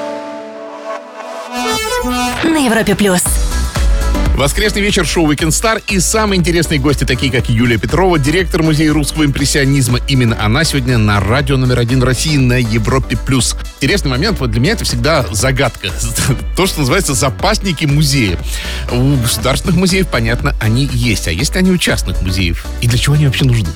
На 2.45 2.65
Европе+. 2.65 2.95
плюс. 2.95 3.23
Воскресный 4.37 4.81
вечер 4.81 5.07
шоу 5.07 5.31
Weekend 5.31 5.51
Star 5.51 5.83
и 5.89 6.01
самые 6.01 6.39
интересные 6.39 6.81
гости, 6.81 7.05
такие 7.05 7.31
как 7.31 7.51
Юлия 7.51 7.77
Петрова, 7.77 8.19
директор 8.19 8.63
Музея 8.63 8.93
русского 8.93 9.27
импрессионизма. 9.27 10.01
Именно 10.09 10.43
она 10.43 10.65
сегодня 10.65 10.97
на 10.97 11.21
радио 11.21 11.59
номер 11.59 11.79
один 11.79 12.03
России 12.03 12.39
на 12.39 12.55
Европе+. 12.55 13.17
плюс. 13.17 13.55
Интересный 13.77 14.11
момент, 14.11 14.41
вот 14.41 14.51
для 14.51 14.61
меня 14.61 14.73
это 14.73 14.85
всегда 14.85 15.27
загадка. 15.31 15.91
То, 16.57 16.67
что 16.67 16.81
называется 16.81 17.13
запасники 17.13 17.85
музея. 17.85 18.39
У 18.91 19.17
государственных 19.17 19.77
музеев, 19.77 20.09
понятно, 20.09 20.57
они 20.59 20.89
есть. 20.93 21.29
А 21.29 21.31
есть 21.31 21.53
ли 21.55 21.61
они 21.61 21.71
у 21.71 21.77
частных 21.77 22.23
музеев? 22.23 22.65
И 22.81 22.89
для 22.89 22.99
чего 22.99 23.15
они 23.15 23.27
вообще 23.27 23.45
нужны? 23.45 23.69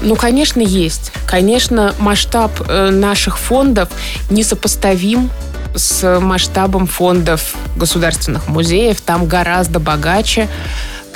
Ну, 0.00 0.14
конечно, 0.14 0.60
есть. 0.60 1.10
Конечно, 1.26 1.94
масштаб 1.98 2.52
э, 2.68 2.90
наших 2.90 3.38
фондов 3.38 3.88
несопоставим 4.30 5.30
с 5.74 6.20
масштабом 6.20 6.86
фондов 6.86 7.54
государственных 7.76 8.48
музеев. 8.48 9.00
Там 9.00 9.26
гораздо 9.26 9.80
богаче. 9.80 10.48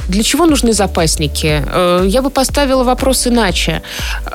Для 0.08 0.22
чего 0.22 0.46
нужны 0.46 0.72
запасники? 0.72 1.62
Э, 1.66 2.04
я 2.06 2.22
бы 2.22 2.30
поставила 2.30 2.84
вопрос 2.84 3.26
иначе. 3.26 3.82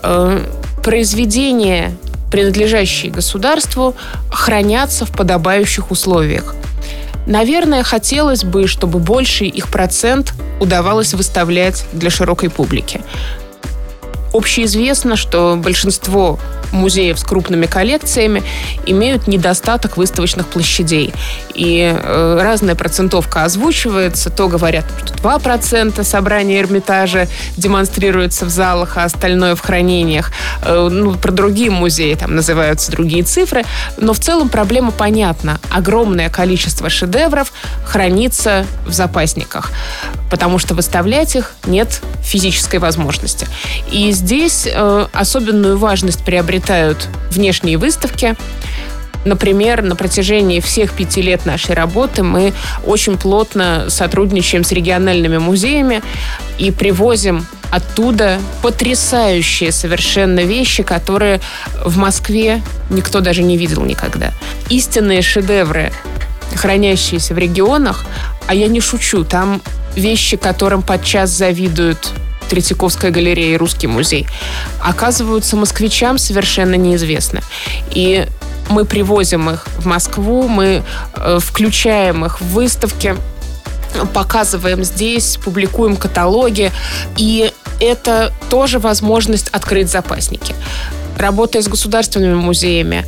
Э, 0.04 0.44
произведения, 0.84 1.96
принадлежащие 2.32 3.12
государству, 3.12 3.96
хранятся 4.32 5.06
в 5.06 5.12
подобающих 5.12 5.92
условиях. 5.92 6.56
Наверное, 7.26 7.84
хотелось 7.84 8.46
бы, 8.46 8.68
чтобы 8.68 9.00
больший 9.00 9.50
их 9.50 9.68
процент 9.68 10.34
удавалось 10.62 11.14
выставлять 11.14 11.86
для 11.92 12.10
широкой 12.10 12.50
публики. 12.50 13.02
Общеизвестно, 14.38 15.16
что 15.16 15.56
большинство 15.58 16.40
музеев 16.72 17.18
с 17.18 17.24
крупными 17.24 17.66
коллекциями 17.66 18.44
имеют 18.86 19.28
недостаток 19.28 19.98
выставочных 19.98 20.48
площадей. 20.48 21.14
И 21.54 21.80
э, 21.82 22.40
разная 22.42 22.76
процентовка 22.76 23.44
озвучивается. 23.46 24.30
То 24.30 24.48
говорят, 24.48 24.86
что 25.04 25.14
2% 25.16 26.04
собрания 26.04 26.60
Эрмитажа 26.62 27.28
демонстрируется 27.56 28.46
в 28.46 28.50
залах, 28.50 28.98
а 28.98 29.06
остальное 29.06 29.56
в 29.56 29.62
хранениях. 29.62 30.32
Э, 30.64 30.88
ну, 30.92 31.16
про 31.16 31.32
другие 31.32 31.72
музеи 31.72 32.14
там 32.14 32.36
называются 32.36 32.92
другие 32.92 33.24
цифры. 33.24 33.64
Но 33.98 34.14
в 34.14 34.20
целом 34.20 34.50
проблема 34.50 34.92
понятна. 34.92 35.60
Огромное 35.72 36.30
количество 36.30 36.90
шедевров 36.90 37.52
хранится 37.86 38.66
в 38.86 38.92
запасниках, 38.92 39.72
потому 40.30 40.60
что 40.60 40.76
выставлять 40.76 41.36
их 41.36 41.54
нет 41.66 42.02
физической 42.24 42.78
возможности. 42.78 43.48
И 43.92 44.12
здесь 44.12 44.27
э, 44.32 45.08
особенную 45.14 45.78
важность 45.78 46.24
приобретают 46.24 47.08
внешние 47.32 47.78
выставки. 47.78 48.36
Например, 49.26 49.82
на 49.82 49.96
протяжении 49.96 50.60
всех 50.60 50.94
пяти 50.94 51.22
лет 51.22 51.46
нашей 51.46 51.76
работы 51.76 52.24
мы 52.24 52.54
очень 52.86 53.18
плотно 53.18 53.86
сотрудничаем 53.90 54.64
с 54.64 54.72
региональными 54.72 55.38
музеями 55.38 56.02
и 56.58 56.72
привозим 56.72 57.46
оттуда 57.70 58.40
потрясающие 58.62 59.72
совершенно 59.72 60.42
вещи, 60.42 60.84
которые 60.84 61.42
в 61.84 61.98
Москве 61.98 62.62
никто 62.90 63.20
даже 63.20 63.44
не 63.44 63.58
видел 63.58 63.84
никогда. 63.84 64.32
Истинные 64.70 65.22
шедевры, 65.22 65.92
хранящиеся 66.56 67.34
в 67.34 67.38
регионах, 67.38 68.06
а 68.48 68.56
я 68.56 68.68
не 68.68 68.80
шучу, 68.80 69.26
там 69.26 69.62
вещи, 69.96 70.38
которым 70.38 70.82
подчас 70.82 71.32
завидуют 71.32 72.14
Третьяковская 72.48 73.12
галерея 73.12 73.56
и 73.56 73.58
Русский 73.58 73.88
музей, 73.88 74.28
оказываются 74.84 75.56
москвичам 75.56 76.18
совершенно 76.18 76.76
неизвестны. 76.76 77.42
И 77.92 78.26
мы 78.70 78.86
привозим 78.86 79.50
их 79.50 79.66
в 79.78 79.86
Москву, 79.86 80.48
мы 80.48 80.84
э, 81.14 81.40
включаем 81.42 82.26
их 82.26 82.42
в 82.42 82.46
выставки, 82.54 83.16
показываем 84.14 84.84
здесь, 84.84 85.38
публикуем 85.44 85.96
каталоги. 85.96 86.72
И 87.16 87.52
это 87.80 88.34
тоже 88.50 88.80
возможность 88.80 89.50
открыть 89.50 89.90
запасники. 89.90 90.56
Работая 91.18 91.62
с 91.62 91.68
государственными 91.68 92.36
музеями, 92.36 93.06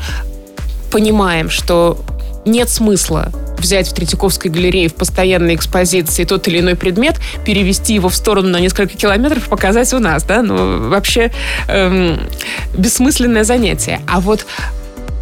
понимаем, 0.92 1.50
что 1.50 2.04
нет 2.46 2.70
смысла 2.70 3.32
взять 3.58 3.90
в 3.90 3.94
Третьяковской 3.94 4.48
галерее 4.50 4.90
в 4.90 4.96
постоянной 4.96 5.56
экспозиции 5.56 6.24
тот 6.24 6.48
или 6.48 6.60
иной 6.60 6.76
предмет, 6.76 7.18
перевести 7.46 7.94
его 7.94 8.10
в 8.10 8.16
сторону 8.16 8.50
на 8.50 8.60
несколько 8.60 8.96
километров 8.96 9.50
показать 9.50 9.94
у 9.94 10.00
нас, 10.00 10.24
да, 10.24 10.42
ну, 10.42 10.90
вообще 10.90 11.32
эм, 11.68 12.20
бессмысленное 12.78 13.44
занятие. 13.44 14.02
А 14.08 14.20
вот 14.22 14.46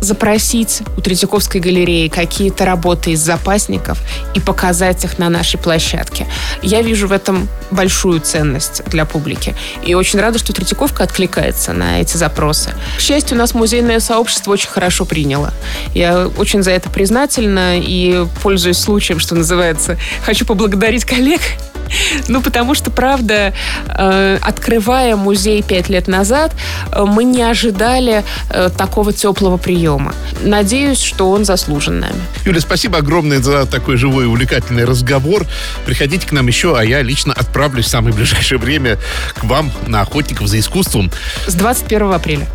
запросить 0.01 0.81
у 0.95 1.01
Третьяковской 1.01 1.59
галереи 1.59 2.07
какие-то 2.07 2.65
работы 2.65 3.11
из 3.11 3.19
запасников 3.19 3.99
и 4.35 4.39
показать 4.39 5.03
их 5.03 5.17
на 5.17 5.29
нашей 5.29 5.59
площадке. 5.59 6.27
Я 6.61 6.81
вижу 6.81 7.07
в 7.07 7.11
этом 7.11 7.47
большую 7.71 8.21
ценность 8.21 8.83
для 8.85 9.05
публики. 9.05 9.55
И 9.85 9.93
очень 9.93 10.19
рада, 10.19 10.39
что 10.39 10.53
Третьяковка 10.53 11.03
откликается 11.03 11.73
на 11.73 12.01
эти 12.01 12.17
запросы. 12.17 12.71
К 12.97 13.01
счастью, 13.01 13.35
у 13.35 13.39
нас 13.39 13.53
музейное 13.53 13.99
сообщество 13.99 14.51
очень 14.51 14.69
хорошо 14.69 15.05
приняло. 15.05 15.53
Я 15.93 16.27
очень 16.27 16.63
за 16.63 16.71
это 16.71 16.89
признательна 16.89 17.79
и 17.79 18.25
пользуясь 18.41 18.77
случаем, 18.77 19.19
что 19.19 19.35
называется, 19.35 19.97
хочу 20.23 20.45
поблагодарить 20.45 21.05
коллег, 21.05 21.41
ну, 22.27 22.41
потому 22.41 22.75
что, 22.75 22.91
правда, 22.91 23.53
э, 23.87 24.37
открывая 24.41 25.15
музей 25.15 25.61
пять 25.61 25.89
лет 25.89 26.07
назад, 26.07 26.53
э, 26.91 27.03
мы 27.05 27.23
не 27.23 27.41
ожидали 27.41 28.23
э, 28.49 28.69
такого 28.75 29.13
теплого 29.13 29.57
приема. 29.57 30.13
Надеюсь, 30.41 31.01
что 31.01 31.31
он 31.31 31.45
заслужен 31.45 31.99
нами. 31.99 32.19
Юля, 32.45 32.61
спасибо 32.61 32.99
огромное 32.99 33.39
за 33.39 33.65
такой 33.65 33.97
живой 33.97 34.25
и 34.25 34.27
увлекательный 34.27 34.85
разговор. 34.85 35.45
Приходите 35.85 36.27
к 36.27 36.31
нам 36.31 36.47
еще, 36.47 36.77
а 36.77 36.83
я 36.83 37.01
лично 37.01 37.33
отправлюсь 37.33 37.85
в 37.85 37.89
самое 37.89 38.15
ближайшее 38.15 38.57
время 38.57 38.97
к 39.35 39.43
вам 39.43 39.71
на 39.87 40.01
охотников 40.01 40.47
за 40.47 40.59
искусством. 40.59 41.11
С 41.47 41.53
21 41.53 42.13
апреля. 42.13 42.47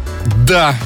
Да, 0.47 0.77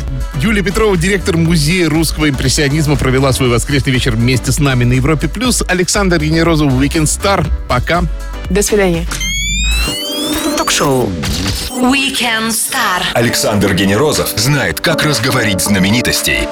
Юлия 0.41 0.63
Петрова, 0.63 0.97
директор 0.97 1.37
музея 1.37 1.89
русского 1.89 2.29
импрессионизма, 2.29 2.97
провела 2.97 3.33
свой 3.33 3.49
воскресный 3.49 3.93
вечер 3.93 4.13
вместе 4.13 4.53
с 4.53 4.59
нами 4.59 4.85
на 4.85 4.95
Европе+. 4.95 5.29
плюс. 5.29 5.63
Александр 5.67 6.19
Генерозов, 6.19 6.73
Weekend 6.73 7.05
Star. 7.05 7.47
Пока. 7.69 8.05
До 8.51 8.63
свидания. 8.63 9.07
Ток-шоу. 10.57 11.11
Weekend 11.71 12.51
Star. 12.51 13.03
Александр 13.15 13.75
Генерозов 13.75 14.29
знает, 14.37 14.81
как 14.81 15.03
разговорить 15.03 15.61
знаменитостей. 15.61 16.49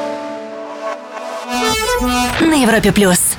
На 2.41 2.55
Европе 2.55 2.93
плюс. 2.93 3.34